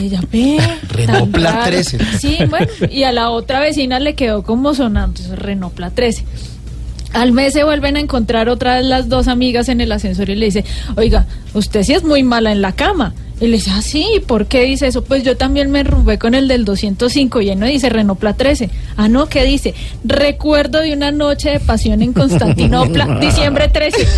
Ella, 0.00 0.20
ve. 0.30 0.58
Renopla 0.88 1.52
raro". 1.52 1.66
13. 1.66 1.98
Sí, 2.18 2.38
bueno, 2.48 2.66
y 2.90 3.02
a 3.04 3.12
la 3.12 3.30
otra 3.30 3.60
vecina 3.60 3.98
le 3.98 4.14
quedó 4.14 4.42
como 4.42 4.74
sonando, 4.74 5.20
Renopla 5.34 5.90
13. 5.90 6.24
Al 7.14 7.32
mes 7.32 7.54
se 7.54 7.64
vuelven 7.64 7.96
a 7.96 8.00
encontrar 8.00 8.48
otra 8.48 8.76
vez 8.76 8.84
las 8.84 9.08
dos 9.08 9.28
amigas 9.28 9.68
en 9.68 9.80
el 9.80 9.90
ascensor 9.92 10.28
y 10.28 10.36
le 10.36 10.46
dice, 10.46 10.64
oiga, 10.96 11.26
usted 11.54 11.82
sí 11.82 11.94
es 11.94 12.04
muy 12.04 12.22
mala 12.22 12.52
en 12.52 12.60
la 12.60 12.72
cama. 12.72 13.14
Y 13.40 13.46
le 13.46 13.56
dice, 13.56 13.70
ah, 13.72 13.82
sí, 13.82 14.20
¿por 14.26 14.46
qué 14.46 14.64
dice 14.64 14.88
eso? 14.88 15.02
Pues 15.02 15.22
yo 15.22 15.36
también 15.36 15.70
me 15.70 15.80
enrumbé 15.80 16.18
con 16.18 16.34
el 16.34 16.48
del 16.48 16.64
205 16.64 17.40
y 17.40 17.50
él 17.50 17.58
no 17.58 17.66
dice 17.66 17.88
Renopla 17.88 18.34
13. 18.34 18.68
Ah, 18.96 19.08
no, 19.08 19.26
¿qué 19.26 19.44
dice? 19.44 19.74
Recuerdo 20.04 20.80
de 20.80 20.92
una 20.92 21.12
noche 21.12 21.50
de 21.50 21.60
pasión 21.60 22.02
en 22.02 22.12
Constantinopla, 22.12 23.18
diciembre 23.20 23.68
13. 23.68 24.08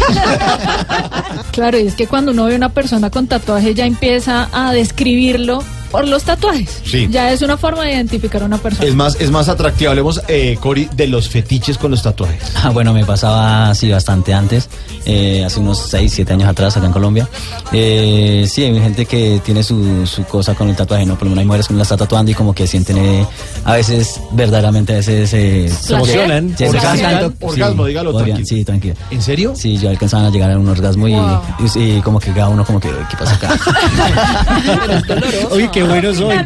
claro, 1.53 1.79
y 1.79 1.87
es 1.87 1.95
que 1.95 2.07
cuando 2.07 2.33
uno 2.33 2.47
ve 2.47 2.55
a 2.55 2.57
una 2.57 2.71
persona 2.71 3.11
con 3.11 3.27
tatuaje 3.27 3.75
ya 3.75 3.85
empieza 3.85 4.49
a 4.53 4.73
describirlo 4.73 5.63
por 5.91 6.07
los 6.07 6.23
tatuajes. 6.25 6.83
Sí. 6.85 7.09
Ya 7.11 7.33
es 7.33 7.43
una 7.43 7.57
forma 7.57 7.85
de 7.85 7.93
identificar 7.93 8.43
a 8.43 8.47
una 8.47 8.59
persona. 8.59 8.87
Es 8.89 8.95
más, 8.95 9.17
es 9.21 9.31
más 9.31 9.49
atractivo. 9.49 9.91
Hablemos, 9.91 10.21
eh, 10.29 10.57
Cori, 10.61 10.89
de 10.93 11.07
los 11.09 11.29
fetiches 11.29 11.79
con 11.79 11.91
los 11.91 12.03
tatuajes. 12.03 12.43
Ah, 12.63 12.71
bueno, 12.71 12.93
me 12.93 13.05
pasaba 13.05 13.71
así 13.71 13.91
bastante 13.91 14.33
antes, 14.35 14.69
eh, 15.05 15.45
hace 15.45 15.61
unos 15.61 15.79
6, 15.89 16.13
7 16.15 16.33
años 16.35 16.49
atrás 16.49 16.77
acá 16.77 16.87
en 16.87 16.93
Colombia. 16.93 17.29
Eh, 17.73 18.47
sí, 18.49 18.65
hay 18.65 18.79
gente 18.81 19.07
que 19.07 19.41
tiene 19.45 19.63
su, 19.63 20.07
su 20.07 20.25
cosa 20.25 20.55
con 20.55 20.69
el 20.69 20.77
tatuaje, 20.77 21.07
¿no? 21.07 21.15
Por 21.15 21.25
lo 21.25 21.31
menos 21.31 21.41
hay 21.43 21.47
mujeres 21.47 21.69
que 21.69 21.75
la 21.75 21.83
está 21.83 21.97
tatuando 21.97 22.31
y 22.31 22.35
como 22.35 22.55
que 22.55 22.67
sienten 22.67 22.99
eh, 22.99 23.27
a 23.65 23.75
veces, 23.75 24.21
verdaderamente, 24.33 24.93
a 24.93 24.97
veces... 24.97 25.33
Eh, 25.35 25.69
Se 25.81 25.95
emocionan. 25.95 26.57
se 26.57 26.69
Orgasmo, 26.69 26.91
emocionan. 26.91 27.35
orgasmo, 27.41 27.87
dígalo 27.87 28.13
podrían- 28.13 28.37
tranquilo. 28.37 28.47
Sí, 28.59 28.65
tranquilo. 28.65 28.95
¿En 29.11 29.23
serio? 29.23 29.53
Sí, 29.57 29.77
yo 29.79 29.91
alcanzaban 29.91 30.27
a 30.27 30.31
llegar 30.31 30.51
a 30.53 30.59
un 30.59 30.69
orgasmo 30.69 31.09
y, 31.09 31.13
Wow. 31.15 31.41
y, 31.77 31.81
y 31.81 32.01
como 32.03 32.19
que 32.21 32.31
cada 32.33 32.49
uno 32.49 32.65
como 32.65 32.79
que, 32.81 32.89
¿qué 32.89 33.17
pasa 33.19 33.35
acá? 33.35 33.59
Pero 34.81 34.93
es 34.95 35.07
doloroso. 35.07 35.55
Uy, 35.57 35.69
qué 35.81 35.89
bueno 35.89 36.15
soy. 36.15 36.37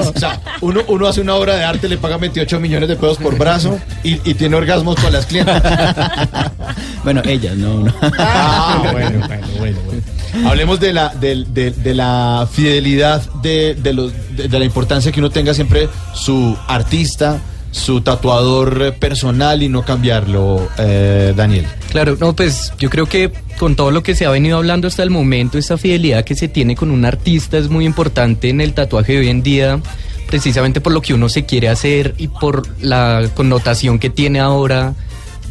O 0.00 0.18
sea, 0.18 0.40
uno, 0.60 0.80
uno 0.88 1.06
hace 1.06 1.20
una 1.20 1.34
obra 1.34 1.56
de 1.56 1.64
arte, 1.64 1.88
le 1.88 1.98
paga 1.98 2.16
28 2.16 2.60
millones 2.60 2.88
de 2.88 2.96
pesos 2.96 3.18
por 3.18 3.36
brazo 3.36 3.78
y, 4.02 4.14
y 4.28 4.34
tiene 4.34 4.56
orgasmos 4.56 4.96
con 4.96 5.12
las 5.12 5.26
clientes. 5.26 5.54
bueno, 7.04 7.22
ellas, 7.24 7.56
no, 7.56 7.80
no. 7.80 7.94
Ah, 8.18 8.88
bueno, 8.92 9.20
bueno, 9.26 9.46
bueno, 9.58 9.78
bueno. 9.86 10.48
Hablemos 10.48 10.80
de 10.80 10.92
la, 10.92 11.08
de, 11.08 11.44
de 11.72 11.94
la 11.94 12.46
fidelidad, 12.50 13.22
de, 13.42 13.74
de, 13.74 13.92
los- 13.92 14.12
de- 14.36 14.48
de 14.48 14.58
la 14.58 14.64
importancia 14.64 15.10
que 15.12 15.20
uno 15.20 15.30
tenga 15.30 15.54
siempre 15.54 15.88
su 16.14 16.56
artista, 16.68 17.38
su 17.76 18.00
tatuador 18.00 18.94
personal 18.94 19.62
y 19.62 19.68
no 19.68 19.84
cambiarlo, 19.84 20.68
eh, 20.78 21.34
Daniel. 21.36 21.66
Claro, 21.90 22.16
no, 22.18 22.34
pues 22.34 22.72
yo 22.78 22.88
creo 22.90 23.06
que 23.06 23.30
con 23.58 23.76
todo 23.76 23.90
lo 23.90 24.02
que 24.02 24.14
se 24.14 24.24
ha 24.24 24.30
venido 24.30 24.56
hablando 24.56 24.88
hasta 24.88 25.02
el 25.02 25.10
momento, 25.10 25.58
esa 25.58 25.76
fidelidad 25.76 26.24
que 26.24 26.34
se 26.34 26.48
tiene 26.48 26.74
con 26.74 26.90
un 26.90 27.04
artista 27.04 27.58
es 27.58 27.68
muy 27.68 27.84
importante 27.84 28.48
en 28.48 28.60
el 28.60 28.72
tatuaje 28.72 29.12
de 29.12 29.18
hoy 29.20 29.28
en 29.28 29.42
día, 29.42 29.80
precisamente 30.26 30.80
por 30.80 30.92
lo 30.92 31.02
que 31.02 31.14
uno 31.14 31.28
se 31.28 31.44
quiere 31.44 31.68
hacer 31.68 32.14
y 32.16 32.28
por 32.28 32.66
la 32.80 33.30
connotación 33.34 33.98
que 33.98 34.10
tiene 34.10 34.40
ahora 34.40 34.94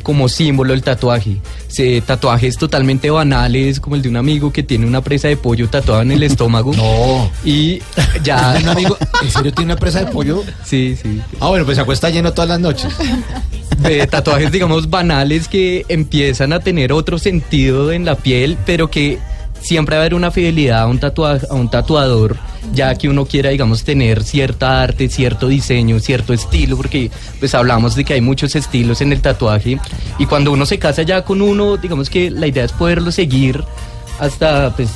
como 0.05 0.29
símbolo 0.29 0.73
el 0.73 0.83
tatuaje. 0.83 1.37
Se, 1.67 1.99
tatuajes 2.01 2.57
totalmente 2.57 3.09
banales, 3.09 3.79
como 3.81 3.95
el 3.97 4.03
de 4.03 4.09
un 4.09 4.17
amigo 4.17 4.53
que 4.53 4.61
tiene 4.63 4.85
una 4.85 5.01
presa 5.01 5.27
de 5.27 5.35
pollo 5.35 5.67
tatuada 5.67 6.03
en 6.03 6.11
el 6.11 6.21
estómago. 6.29 6.73
No. 6.75 7.29
Y 7.43 7.79
ya... 8.23 8.55
¿Un 8.61 8.69
amigo 8.69 8.97
en 9.23 9.31
serio 9.31 9.51
tiene 9.51 9.73
una 9.73 9.79
presa 9.79 9.99
de 10.05 10.11
pollo? 10.11 10.43
Sí, 10.63 10.95
sí. 11.01 11.19
Ah, 11.39 11.49
bueno, 11.49 11.65
pues 11.65 11.75
se 11.75 11.81
acuesta 11.81 12.09
lleno 12.11 12.31
todas 12.33 12.49
las 12.49 12.59
noches. 12.59 12.93
de 13.79 14.05
tatuajes, 14.07 14.51
digamos, 14.51 14.89
banales 14.89 15.47
que 15.47 15.85
empiezan 15.89 16.53
a 16.53 16.59
tener 16.59 16.93
otro 16.93 17.17
sentido 17.17 17.91
en 17.91 18.05
la 18.05 18.15
piel, 18.15 18.57
pero 18.65 18.89
que 18.91 19.17
siempre 19.59 19.95
va 19.95 20.01
a 20.01 20.03
haber 20.03 20.13
una 20.13 20.29
fidelidad 20.29 20.81
a 20.83 20.87
un, 20.87 20.99
tatua- 20.99 21.45
a 21.49 21.53
un 21.55 21.69
tatuador, 21.71 22.37
ya 22.75 22.93
que 22.95 23.09
uno 23.09 23.25
quiera, 23.25 23.49
digamos, 23.49 23.83
tener 23.83 24.23
cierta 24.23 24.83
arte, 24.83 25.09
cierto 25.09 25.47
diseño, 25.47 25.99
cierto 25.99 26.33
estilo, 26.33 26.77
porque 26.77 27.09
pues 27.39 27.55
hablamos 27.55 27.95
de 27.95 28.03
que 28.03 28.13
hay 28.13 28.21
muchos 28.21 28.55
estilos 28.55 29.01
en 29.01 29.11
el 29.13 29.21
tatuaje, 29.21 29.79
y 30.19 30.25
cuando 30.25 30.51
uno 30.51 30.65
se 30.65 30.77
casa 30.77 31.01
ya 31.01 31.23
con 31.23 31.41
uno, 31.41 31.77
digamos 31.77 32.09
que 32.09 32.29
la 32.29 32.45
idea 32.45 32.65
es 32.65 32.73
poderlo 32.73 33.11
seguir 33.11 33.63
hasta, 34.19 34.75
pues, 34.75 34.89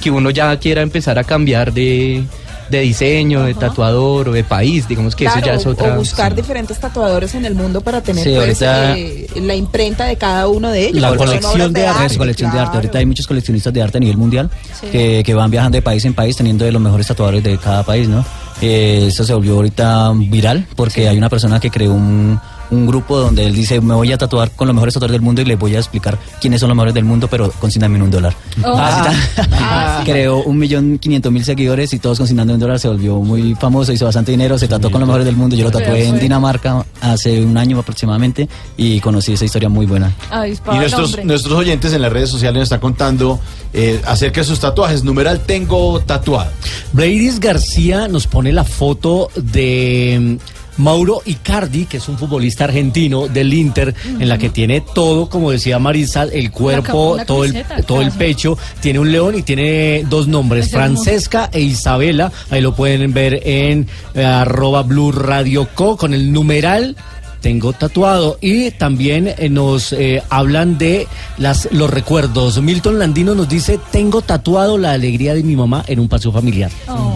que 0.00 0.10
uno 0.10 0.30
ya 0.30 0.58
quiera 0.58 0.82
empezar 0.82 1.18
a 1.18 1.24
cambiar 1.24 1.72
de... 1.72 2.24
de 2.70 2.80
diseño, 2.80 3.42
de 3.44 3.54
tatuador 3.54 4.28
o 4.28 4.32
de 4.32 4.42
país, 4.44 4.88
digamos 4.88 5.14
que 5.14 5.24
eso 5.24 5.34
Claro, 5.34 5.46
ya 5.46 5.54
es 5.54 5.66
otra... 5.66 5.94
o 5.94 5.96
buscar 5.98 6.32
sí. 6.32 6.36
diferentes 6.36 6.78
tatuadores 6.78 7.34
en 7.34 7.44
el 7.44 7.54
mundo 7.54 7.80
para 7.80 8.00
tener 8.02 8.24
Sí, 8.24 8.32
pues, 8.34 8.62
ahorita- 8.62 8.98
eh, 8.98 9.26
la 9.42 9.54
imprenta 9.54 10.04
de 10.06 10.16
cada 10.16 10.48
uno 10.48 10.70
de 10.70 10.88
ellos. 10.88 11.00
La 11.00 11.14
colección 11.16 11.72
de 11.72 11.86
arte, 11.86 12.16
colección 12.18 12.52
de 12.52 12.58
arte. 12.58 12.76
Ahorita 12.76 12.98
hay 12.98 13.06
muchos 13.06 13.26
coleccionistas 13.26 13.72
de 13.72 13.82
arte 13.82 13.98
a 13.98 14.00
nivel 14.00 14.16
mundial 14.16 14.50
Sí. 14.80 14.88
que, 14.88 15.22
que 15.24 15.34
van 15.34 15.50
viajando 15.50 15.76
de 15.76 15.82
país 15.82 16.04
en 16.04 16.14
país 16.14 16.36
teniendo 16.36 16.64
de 16.64 16.72
los 16.72 16.82
mejores 16.82 17.06
tatuadores 17.06 17.42
de 17.42 17.56
cada 17.58 17.82
país, 17.84 18.08
¿no? 18.08 18.24
Eh, 18.62 19.04
esto 19.08 19.22
se 19.24 19.34
volvió 19.34 19.54
ahorita 19.56 20.12
viral 20.16 20.66
porque 20.76 21.08
hay 21.08 21.18
una 21.18 21.28
persona 21.28 21.60
que 21.60 21.70
creó 21.70 21.92
un, 21.92 22.40
un 22.70 22.86
grupo 22.86 23.18
donde 23.18 23.46
él 23.46 23.54
dice, 23.54 23.80
me 23.80 23.94
voy 23.94 24.12
a 24.12 24.18
tatuar 24.18 24.50
con 24.50 24.66
los 24.68 24.74
mejores 24.74 24.94
tatuadores 24.94 25.12
del 25.14 25.22
mundo 25.22 25.40
y 25.42 25.44
les 25.44 25.58
voy 25.58 25.74
a 25.76 25.78
explicar 25.78 26.18
quiénes 26.40 26.60
son 26.60 26.68
los 26.68 26.76
mejores 26.76 26.94
del 26.94 27.04
mundo, 27.04 27.28
pero 27.28 27.50
consigname 27.60 28.02
un 28.02 28.10
dólar. 28.10 28.34
Oh. 28.64 28.74
Tan- 28.76 30.04
Creó 30.04 30.42
un 30.42 30.58
millón 30.58 30.98
quinientos 30.98 31.32
mil 31.32 31.44
seguidores 31.44 31.92
y 31.92 31.98
todos 31.98 32.18
consignando 32.18 32.54
un 32.54 32.60
dólar, 32.60 32.78
se 32.78 32.88
volvió 32.88 33.16
muy 33.20 33.54
famoso, 33.54 33.92
hizo 33.92 34.04
bastante 34.04 34.30
dinero, 34.32 34.58
se 34.58 34.68
tatuó 34.68 34.90
con 34.90 35.00
los 35.00 35.06
mejores 35.08 35.26
del 35.26 35.36
mundo. 35.36 35.56
Yo 35.56 35.64
lo 35.64 35.70
tatué 35.70 36.06
en. 36.06 36.18
Dinamarca 36.18 36.84
hace 37.00 37.42
un 37.42 37.56
año 37.56 37.78
aproximadamente 37.78 38.48
y 38.76 39.00
conocí 39.00 39.32
esa 39.32 39.44
historia 39.44 39.68
muy 39.68 39.86
buena. 39.86 40.12
Ay, 40.30 40.58
Y 40.72 40.76
nuestros, 40.76 41.24
nuestros 41.24 41.54
oyentes 41.58 41.92
en 41.92 42.02
las 42.02 42.12
redes 42.12 42.30
sociales 42.30 42.58
nos 42.58 42.64
están 42.64 42.80
contando 42.80 43.38
eh, 43.72 44.00
acerca 44.06 44.40
de 44.40 44.46
sus 44.46 44.58
tatuajes. 44.60 45.04
Numeral 45.04 45.40
tengo 45.46 46.00
tatuado. 46.00 46.50
Bladis 46.92 47.38
García 47.40 48.08
nos 48.08 48.26
pone 48.26 48.52
la 48.52 48.64
foto 48.64 49.28
de 49.36 50.38
Mauro 50.78 51.22
Icardi, 51.24 51.86
que 51.86 51.98
es 51.98 52.08
un 52.08 52.18
futbolista 52.18 52.64
argentino 52.64 53.28
del 53.28 53.52
Inter, 53.52 53.94
en 54.18 54.28
la 54.28 54.38
que 54.38 54.50
tiene 54.50 54.80
todo, 54.80 55.28
como 55.28 55.50
decía 55.50 55.78
Marisa, 55.78 56.24
el 56.24 56.50
cuerpo, 56.50 57.14
una 57.14 57.24
todo 57.24 57.44
el, 57.44 57.64
todo 57.86 58.02
el 58.02 58.12
pecho, 58.12 58.58
tiene 58.80 58.98
un 58.98 59.10
león 59.10 59.34
y 59.36 59.42
tiene 59.42 60.04
dos 60.08 60.28
nombres, 60.28 60.66
Es. 60.66 60.72
Francesca 60.72 61.50
e 61.52 61.60
Isabela. 61.60 62.32
Ahí 62.50 62.60
lo 62.60 62.74
pueden 62.74 63.12
ver 63.12 63.40
en 63.44 63.88
eh, 64.14 64.24
arroba 64.24 64.82
Blue 64.82 65.12
Radio 65.12 65.68
Co 65.74 65.96
con 65.96 66.14
el 66.14 66.32
numeral 66.32 66.96
tengo 67.40 67.72
tatuado 67.72 68.38
y 68.40 68.72
también 68.72 69.32
eh, 69.38 69.48
nos 69.48 69.92
eh, 69.92 70.20
hablan 70.30 70.78
de 70.78 71.06
las 71.38 71.68
los 71.70 71.88
recuerdos. 71.88 72.60
Milton 72.60 72.98
Landino 72.98 73.36
nos 73.36 73.48
dice, 73.48 73.78
tengo 73.92 74.20
tatuado 74.20 74.78
la 74.78 74.90
alegría 74.92 75.32
de 75.32 75.44
mi 75.44 75.54
mamá 75.54 75.84
en 75.86 76.00
un 76.00 76.08
paseo 76.08 76.32
familiar. 76.32 76.72
Oh. 76.88 77.14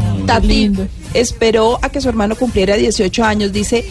Esperó 1.14 1.79
a 1.83 1.88
que 1.88 2.01
su 2.01 2.09
hermano 2.09 2.37
cumpliera 2.37 2.77
18 2.77 3.25
años. 3.25 3.53
Dice, 3.53 3.85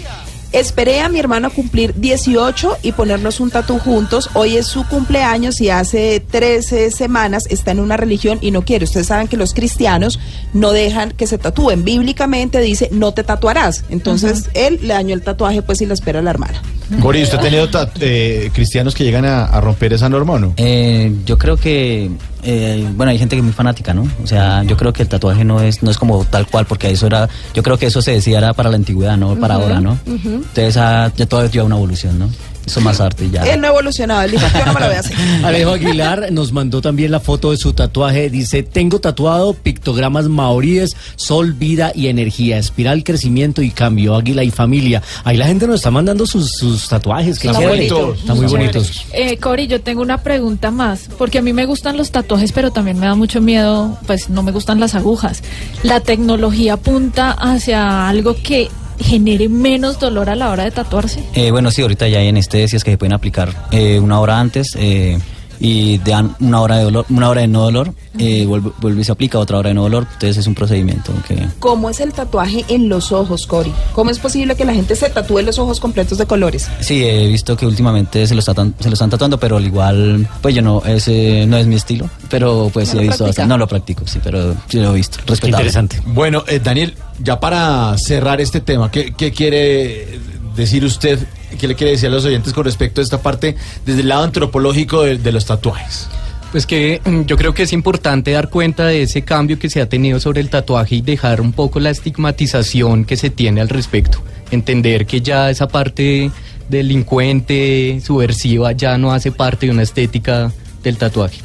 esperé 0.51 1.01
a 1.01 1.09
mi 1.09 1.19
hermano 1.19 1.51
cumplir 1.51 1.93
18 1.95 2.77
y 2.81 2.91
ponernos 2.93 3.39
un 3.39 3.51
tatú 3.51 3.79
juntos. 3.79 4.29
Hoy 4.33 4.57
es 4.57 4.67
su 4.67 4.85
cumpleaños 4.87 5.61
y 5.61 5.69
hace 5.69 6.19
13 6.19 6.91
semanas 6.91 7.45
está 7.49 7.71
en 7.71 7.79
una 7.79 7.97
religión 7.97 8.39
y 8.41 8.51
no 8.51 8.63
quiere. 8.63 8.85
Ustedes 8.85 9.07
saben 9.07 9.27
que 9.27 9.37
los 9.37 9.53
cristianos 9.53 10.19
no 10.53 10.71
dejan 10.71 11.11
que 11.11 11.27
se 11.27 11.37
tatúen. 11.37 11.83
Bíblicamente 11.83 12.59
dice, 12.61 12.89
no 12.91 13.13
te 13.13 13.23
tatuarás. 13.23 13.83
Entonces 13.89 14.49
él 14.53 14.79
le 14.81 14.93
dañó 14.93 15.13
el 15.13 15.21
tatuaje 15.21 15.61
pues 15.61 15.81
y 15.81 15.85
le 15.85 15.93
espera 15.93 16.19
a 16.19 16.23
la 16.23 16.31
hermana. 16.31 16.61
Cori, 17.01 17.21
¿usted 17.21 17.37
ha 17.37 17.41
tenido 17.41 17.69
eh, 17.99 18.49
cristianos 18.53 18.95
que 18.95 19.03
llegan 19.03 19.25
a, 19.25 19.45
a 19.45 19.61
romper 19.61 19.93
esa 19.93 20.09
norma 20.09 20.33
o 20.33 20.39
no? 20.39 20.53
Eh, 20.57 21.13
yo 21.25 21.37
creo 21.37 21.55
que, 21.55 22.09
eh, 22.43 22.87
bueno, 22.95 23.11
hay 23.11 23.17
gente 23.17 23.35
que 23.35 23.39
es 23.39 23.43
muy 23.43 23.53
fanática, 23.53 23.93
¿no? 23.93 24.07
O 24.23 24.27
sea, 24.27 24.63
yo 24.63 24.77
creo 24.77 24.93
que 24.93 25.03
el 25.03 25.09
tatuaje 25.09 25.43
no 25.43 25.61
es, 25.61 25.83
no 25.83 25.91
es 25.91 25.97
como 25.97 26.23
tal 26.25 26.47
cual, 26.47 26.65
porque 26.65 26.89
eso 26.89 27.07
era, 27.07 27.27
yo 27.53 27.63
creo 27.63 27.77
que 27.77 27.87
eso 27.87 28.01
se 28.01 28.11
decía 28.11 28.37
era 28.37 28.53
para 28.53 28.69
la 28.69 28.75
antigüedad, 28.75 29.17
no 29.17 29.35
para 29.35 29.55
ahora, 29.55 29.79
¿no? 29.81 29.97
Entonces, 30.05 30.77
ah, 30.77 31.11
ya 31.15 31.25
todo 31.25 31.45
lleva 31.47 31.65
una 31.65 31.75
evolución, 31.75 32.19
¿no? 32.19 32.29
Eso 32.65 32.79
es 32.79 32.85
más 32.85 32.99
arte 33.01 33.25
y 33.25 33.31
ya. 33.31 33.43
Él 33.43 33.61
no 33.61 33.67
ha 33.67 33.69
evolucionado. 33.71 34.21
Él 34.21 34.31
dijo, 34.31 34.45
yo 34.53 34.65
no 34.65 34.73
me 34.73 34.79
lo 34.79 34.85
voy 34.87 34.95
a 34.95 34.99
hacer. 34.99 35.15
Alejo 35.43 35.71
Aguilar 35.71 36.31
nos 36.31 36.51
mandó 36.51 36.81
también 36.81 37.11
la 37.11 37.19
foto 37.19 37.51
de 37.51 37.57
su 37.57 37.73
tatuaje. 37.73 38.29
Dice, 38.29 38.63
tengo 38.63 38.99
tatuado 38.99 39.53
pictogramas 39.53 40.25
maoríes, 40.25 40.95
sol, 41.15 41.53
vida 41.53 41.91
y 41.95 42.07
energía, 42.07 42.57
espiral, 42.57 43.03
crecimiento 43.03 43.61
y 43.61 43.71
cambio, 43.71 44.15
águila 44.15 44.43
y 44.43 44.51
familia. 44.51 45.01
Ahí 45.23 45.37
la 45.37 45.47
gente 45.47 45.65
nos 45.67 45.77
está 45.77 45.91
mandando 45.91 46.25
sus, 46.25 46.51
sus 46.51 46.87
tatuajes. 46.87 47.39
Qué 47.39 47.47
Está 47.47 47.59
chévere. 47.59 47.89
bonito. 47.89 48.13
Están 48.13 48.37
muy 48.37 48.47
bonitos. 48.47 49.05
Eh, 49.13 49.37
Cori, 49.37 49.67
yo 49.67 49.81
tengo 49.81 50.01
una 50.01 50.21
pregunta 50.21 50.71
más, 50.71 51.09
porque 51.17 51.39
a 51.39 51.41
mí 51.41 51.53
me 51.53 51.65
gustan 51.65 51.97
los 51.97 52.11
tatuajes, 52.11 52.51
pero 52.51 52.71
también 52.71 52.99
me 52.99 53.07
da 53.07 53.15
mucho 53.15 53.41
miedo, 53.41 53.97
pues 54.05 54.29
no 54.29 54.43
me 54.43 54.51
gustan 54.51 54.79
las 54.79 54.95
agujas. 54.95 55.41
¿La 55.83 55.99
tecnología 56.01 56.73
apunta 56.73 57.31
hacia 57.31 58.07
algo 58.09 58.35
que 58.41 58.69
genere 58.99 59.49
menos 59.49 59.99
dolor 59.99 60.29
a 60.29 60.35
la 60.35 60.49
hora 60.49 60.63
de 60.63 60.71
tatuarse? 60.71 61.23
Eh, 61.33 61.51
bueno, 61.51 61.71
sí, 61.71 61.81
ahorita 61.81 62.07
ya 62.07 62.19
hay 62.19 62.27
anestesias 62.27 62.83
que 62.83 62.91
se 62.91 62.97
pueden 62.97 63.13
aplicar 63.13 63.67
eh, 63.71 63.99
una 63.99 64.19
hora 64.19 64.39
antes 64.39 64.75
eh, 64.77 65.17
y 65.59 65.97
dan 65.99 66.35
una 66.39 66.61
hora 66.61 66.77
de 66.77 66.83
dolor, 66.83 67.05
una 67.09 67.29
hora 67.29 67.41
de 67.41 67.47
no 67.47 67.63
dolor, 67.63 67.93
eh, 68.17 68.45
vuelve, 68.45 68.71
vuelve 68.79 69.01
y 69.01 69.03
se 69.03 69.11
aplica 69.11 69.39
otra 69.39 69.57
hora 69.57 69.69
de 69.69 69.73
no 69.73 69.83
dolor. 69.83 70.07
Entonces 70.13 70.37
es 70.37 70.47
un 70.47 70.55
procedimiento 70.55 71.13
que 71.27 71.47
¿Cómo 71.59 71.89
es 71.89 71.99
el 71.99 72.13
tatuaje 72.13 72.65
en 72.69 72.89
los 72.89 73.11
ojos, 73.11 73.45
Cori? 73.47 73.71
¿Cómo 73.93 74.11
es 74.11 74.19
posible 74.19 74.55
que 74.55 74.65
la 74.65 74.73
gente 74.73 74.95
se 74.95 75.09
tatúe 75.09 75.41
los 75.41 75.59
ojos 75.59 75.79
completos 75.79 76.17
de 76.17 76.25
colores? 76.25 76.69
Sí, 76.79 77.03
he 77.03 77.27
visto 77.27 77.57
que 77.57 77.65
últimamente 77.65 78.25
se 78.27 78.33
lo, 78.33 78.39
están, 78.39 78.73
se 78.79 78.89
lo 78.89 78.93
están 78.93 79.09
tatuando, 79.09 79.39
pero 79.39 79.57
al 79.57 79.65
igual, 79.65 80.27
pues 80.41 80.55
yo 80.55 80.61
no, 80.61 80.81
ese 80.85 81.45
no 81.47 81.57
es 81.57 81.67
mi 81.67 81.75
estilo, 81.75 82.09
pero 82.29 82.69
pues 82.73 82.93
¿No 82.93 82.93
sí 82.93 82.97
he 82.99 83.07
visto 83.09 83.25
bastante. 83.25 83.49
No 83.49 83.57
lo 83.57 83.67
practico, 83.67 84.07
sí, 84.07 84.19
pero 84.23 84.55
sí 84.67 84.79
lo 84.79 84.91
he 84.91 84.95
visto. 84.95 85.17
Respetable. 85.25 85.49
interesante. 85.49 86.01
Bueno, 86.05 86.43
eh, 86.47 86.59
Daniel, 86.59 86.95
ya 87.21 87.39
para 87.39 87.97
cerrar 87.97 88.41
este 88.41 88.61
tema, 88.61 88.89
¿qué, 88.91 89.13
qué 89.15 89.31
quiere 89.31 90.19
decir 90.59 90.85
usted? 90.85 91.19
¿Qué 91.59 91.67
le 91.67 91.75
quiere 91.75 91.91
decir 91.91 92.07
a 92.07 92.11
los 92.11 92.25
oyentes 92.25 92.53
con 92.53 92.65
respecto 92.65 93.01
a 93.01 93.03
esta 93.03 93.21
parte 93.21 93.55
desde 93.85 94.01
el 94.01 94.09
lado 94.09 94.23
antropológico 94.23 95.03
de, 95.03 95.17
de 95.17 95.31
los 95.31 95.45
tatuajes? 95.45 96.07
Pues 96.51 96.65
que 96.65 97.01
mm, 97.03 97.21
yo 97.21 97.37
creo 97.37 97.53
que 97.53 97.63
es 97.63 97.73
importante 97.73 98.31
dar 98.31 98.49
cuenta 98.49 98.85
de 98.87 99.03
ese 99.03 99.23
cambio 99.23 99.59
que 99.59 99.69
se 99.69 99.81
ha 99.81 99.89
tenido 99.89 100.19
sobre 100.19 100.41
el 100.41 100.49
tatuaje 100.49 100.95
y 100.95 101.01
dejar 101.01 101.41
un 101.41 101.53
poco 101.53 101.79
la 101.79 101.91
estigmatización 101.91 103.05
que 103.05 103.17
se 103.17 103.29
tiene 103.29 103.61
al 103.61 103.69
respecto. 103.69 104.19
Entender 104.51 105.05
que 105.05 105.21
ya 105.21 105.49
esa 105.49 105.67
parte 105.67 106.31
delincuente, 106.67 108.01
subversiva, 108.03 108.71
ya 108.71 108.97
no 108.97 109.11
hace 109.11 109.31
parte 109.31 109.67
de 109.67 109.71
una 109.71 109.83
estética 109.83 110.51
del 110.83 110.97
tatuaje. 110.97 111.39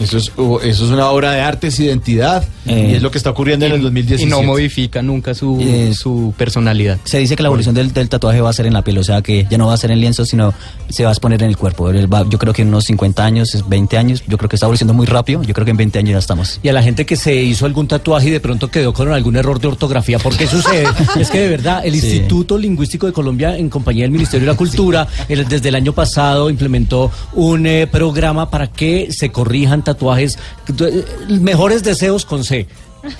Eso 0.00 0.16
es, 0.18 0.32
uh, 0.36 0.58
eso 0.62 0.84
es 0.84 0.90
una 0.90 1.10
obra 1.10 1.32
de 1.32 1.40
arte, 1.40 1.68
es 1.68 1.80
identidad, 1.80 2.44
Eh, 2.68 2.90
y 2.92 2.94
es 2.96 3.02
lo 3.02 3.10
que 3.10 3.18
está 3.18 3.30
ocurriendo 3.30 3.66
en 3.66 3.72
el 3.72 3.80
Y 3.80 3.82
2017. 3.84 4.30
no 4.30 4.42
modifica 4.42 5.02
nunca 5.02 5.34
su, 5.34 5.58
Eh, 5.60 5.92
su 5.94 6.34
personalidad. 6.36 6.98
Se 7.04 7.18
dice 7.18 7.34
que 7.36 7.42
la 7.42 7.48
evolución 7.48 7.74
del, 7.74 7.92
del 7.92 8.08
tatuaje 8.08 8.40
va 8.40 8.50
a 8.50 8.52
ser 8.52 8.66
en 8.66 8.74
la 8.74 8.82
piel, 8.82 8.98
o 8.98 9.04
sea 9.04 9.22
que 9.22 9.46
ya 9.50 9.58
no 9.58 9.66
va 9.68 9.74
a 9.74 9.76
ser 9.76 9.90
en 9.90 10.00
lienzo, 10.00 10.24
sino 10.24 10.52
se 10.88 11.04
va 11.04 11.10
a 11.10 11.12
exponer 11.12 11.42
en 11.42 11.48
el 11.48 11.56
cuerpo. 11.56 11.84
Va- 12.12 12.26
yo 12.28 12.38
creo 12.38 12.52
que 12.52 12.62
en 12.62 12.68
unos 12.68 12.84
50 12.84 13.24
años, 13.24 13.64
20 13.68 13.96
años, 13.98 14.22
yo 14.26 14.36
creo 14.36 14.48
que 14.48 14.56
está 14.56 14.66
evolucionando 14.66 14.94
muy 14.94 15.06
rápido, 15.06 15.42
yo 15.42 15.54
creo 15.54 15.64
que 15.64 15.70
en 15.70 15.76
20 15.76 15.98
años 15.98 16.12
ya 16.12 16.18
estamos. 16.18 16.60
Y 16.62 16.68
a 16.68 16.72
la 16.72 16.82
gente 16.82 17.06
que 17.06 17.16
se 17.16 17.34
hizo 17.34 17.64
algún 17.66 17.88
tatuaje 17.88 18.28
y 18.28 18.30
de 18.30 18.40
pronto 18.40 18.68
quedó 18.70 18.92
con 18.92 19.10
algún 19.12 19.36
error 19.36 19.60
de 19.60 19.68
ortografía, 19.68 20.18
¿por 20.18 20.36
qué 20.36 20.46
sucede? 20.46 20.84
es 21.20 21.30
que 21.30 21.40
de 21.40 21.48
verdad, 21.48 21.82
el 21.84 21.98
Sí. 21.98 22.06
Instituto 22.06 22.56
Lingüístico 22.58 23.06
de 23.06 23.12
Colombia, 23.12 23.56
en 23.56 23.68
compañía 23.70 24.02
del 24.04 24.10
Ministerio 24.10 24.46
de 24.46 24.52
la 24.52 24.56
Cultura, 24.58 25.06
el- 25.28 25.48
desde 25.48 25.68
el 25.70 25.74
año 25.74 25.92
pasado 25.92 26.50
implementó 26.50 27.10
un 27.34 27.66
eh, 27.66 27.86
programa 27.86 28.50
para 28.50 28.66
que 28.68 29.08
se 29.10 29.30
corrijan 29.30 29.82
tatuajes, 29.82 30.38
eh, 30.80 31.04
mejores 31.40 31.82
deseos 31.82 32.24
con 32.24 32.44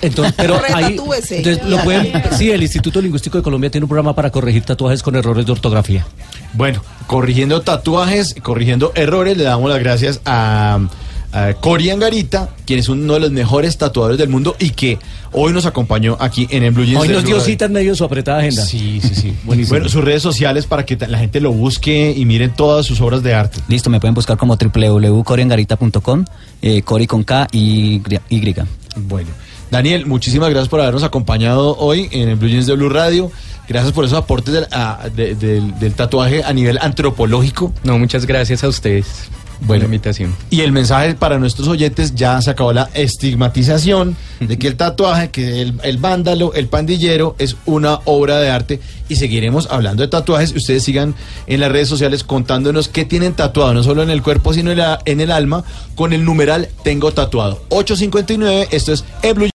Entonces, 0.01 0.33
pero 0.35 0.59
ahí, 0.73 0.97
entonces 1.29 1.63
lo 1.65 1.81
pueden, 1.83 2.11
sí, 2.37 2.51
el 2.51 2.61
Instituto 2.61 3.01
Lingüístico 3.01 3.37
de 3.37 3.43
Colombia 3.43 3.71
tiene 3.71 3.85
un 3.85 3.89
programa 3.89 4.13
para 4.13 4.29
corregir 4.29 4.63
tatuajes 4.63 5.01
con 5.01 5.15
errores 5.15 5.45
de 5.45 5.51
ortografía. 5.51 6.05
Bueno, 6.53 6.83
corrigiendo 7.07 7.61
tatuajes, 7.61 8.35
corrigiendo 8.41 8.91
errores, 8.95 9.37
le 9.37 9.45
damos 9.45 9.69
las 9.69 9.79
gracias 9.79 10.21
a, 10.25 10.79
a 11.31 11.53
Cori 11.53 11.89
Angarita, 11.89 12.49
quien 12.65 12.79
es 12.79 12.89
uno 12.89 13.13
de 13.13 13.19
los 13.19 13.31
mejores 13.31 13.77
tatuadores 13.77 14.17
del 14.17 14.29
mundo 14.29 14.55
y 14.59 14.71
que 14.71 14.97
hoy 15.31 15.53
nos 15.53 15.65
acompañó 15.65 16.17
aquí 16.19 16.47
en 16.49 16.63
el 16.63 16.71
Blue 16.71 16.83
Jeans 16.85 17.01
Hoy 17.01 17.09
nos 17.09 17.23
dio 17.23 17.39
cita 17.39 17.65
en 17.65 17.73
medio 17.73 17.91
de 17.91 17.97
su 17.97 18.03
apretada 18.03 18.39
agenda. 18.39 18.65
Sí, 18.65 18.99
sí, 19.01 19.13
sí. 19.13 19.33
Buenísimo. 19.43 19.75
Bueno, 19.77 19.89
sus 19.89 20.03
redes 20.03 20.21
sociales 20.23 20.65
para 20.65 20.85
que 20.85 20.97
la 21.07 21.19
gente 21.19 21.39
lo 21.39 21.51
busque 21.51 22.13
y 22.17 22.25
miren 22.25 22.53
todas 22.55 22.85
sus 22.85 22.99
obras 23.01 23.21
de 23.23 23.33
arte. 23.35 23.59
Listo, 23.67 23.89
me 23.89 23.99
pueden 23.99 24.15
buscar 24.15 24.37
como 24.37 24.55
www.coriangarita.com, 24.57 26.25
eh, 26.61 26.81
Cori 26.81 27.07
con 27.07 27.23
K 27.23 27.47
y 27.51 28.01
Y. 28.29 28.55
Bueno, 28.95 29.29
Daniel, 29.71 30.05
muchísimas 30.07 30.49
gracias 30.49 30.69
por 30.69 30.81
habernos 30.81 31.03
acompañado 31.03 31.77
hoy 31.77 32.07
en 32.11 32.29
el 32.29 32.35
Blue 32.37 32.49
Jeans 32.49 32.65
de 32.67 32.73
Blue 32.75 32.89
Radio. 32.89 33.31
Gracias 33.67 33.93
por 33.93 34.03
esos 34.03 34.17
aportes 34.17 34.51
del, 34.51 34.65
a- 34.71 35.09
de- 35.15 35.35
del- 35.35 35.77
del 35.79 35.93
tatuaje 35.93 36.43
a 36.43 36.51
nivel 36.53 36.79
antropológico. 36.81 37.71
No, 37.83 37.99
muchas 37.99 38.25
gracias 38.25 38.63
a 38.63 38.67
ustedes 38.67 39.05
la 39.67 39.85
invitación. 39.85 40.35
Y 40.49 40.61
el 40.61 40.71
mensaje 40.71 41.13
para 41.15 41.37
nuestros 41.37 41.67
oyentes, 41.67 42.15
ya 42.15 42.41
se 42.41 42.49
acabó 42.51 42.73
la 42.73 42.89
estigmatización 42.93 44.15
de 44.39 44.57
que 44.57 44.67
el 44.67 44.75
tatuaje, 44.75 45.29
que 45.29 45.61
el, 45.61 45.73
el 45.83 45.97
vándalo, 45.97 46.53
el 46.53 46.67
pandillero 46.67 47.35
es 47.39 47.55
una 47.65 47.99
obra 48.05 48.37
de 48.39 48.49
arte 48.49 48.79
y 49.09 49.15
seguiremos 49.17 49.67
hablando 49.69 50.01
de 50.01 50.07
tatuajes. 50.07 50.55
Ustedes 50.55 50.83
sigan 50.83 51.13
en 51.47 51.59
las 51.59 51.71
redes 51.71 51.87
sociales 51.89 52.23
contándonos 52.23 52.87
qué 52.89 53.05
tienen 53.05 53.33
tatuado, 53.33 53.73
no 53.73 53.83
solo 53.83 54.01
en 54.03 54.09
el 54.09 54.21
cuerpo, 54.23 54.53
sino 54.53 54.71
en, 54.71 54.77
la- 54.79 54.99
en 55.05 55.21
el 55.21 55.31
alma, 55.31 55.63
con 55.95 56.13
el 56.13 56.23
numeral 56.25 56.69
Tengo 56.83 57.11
Tatuado. 57.11 57.61
859, 57.69 58.67
esto 58.71 58.93
es 58.93 59.03
Blue 59.35 59.49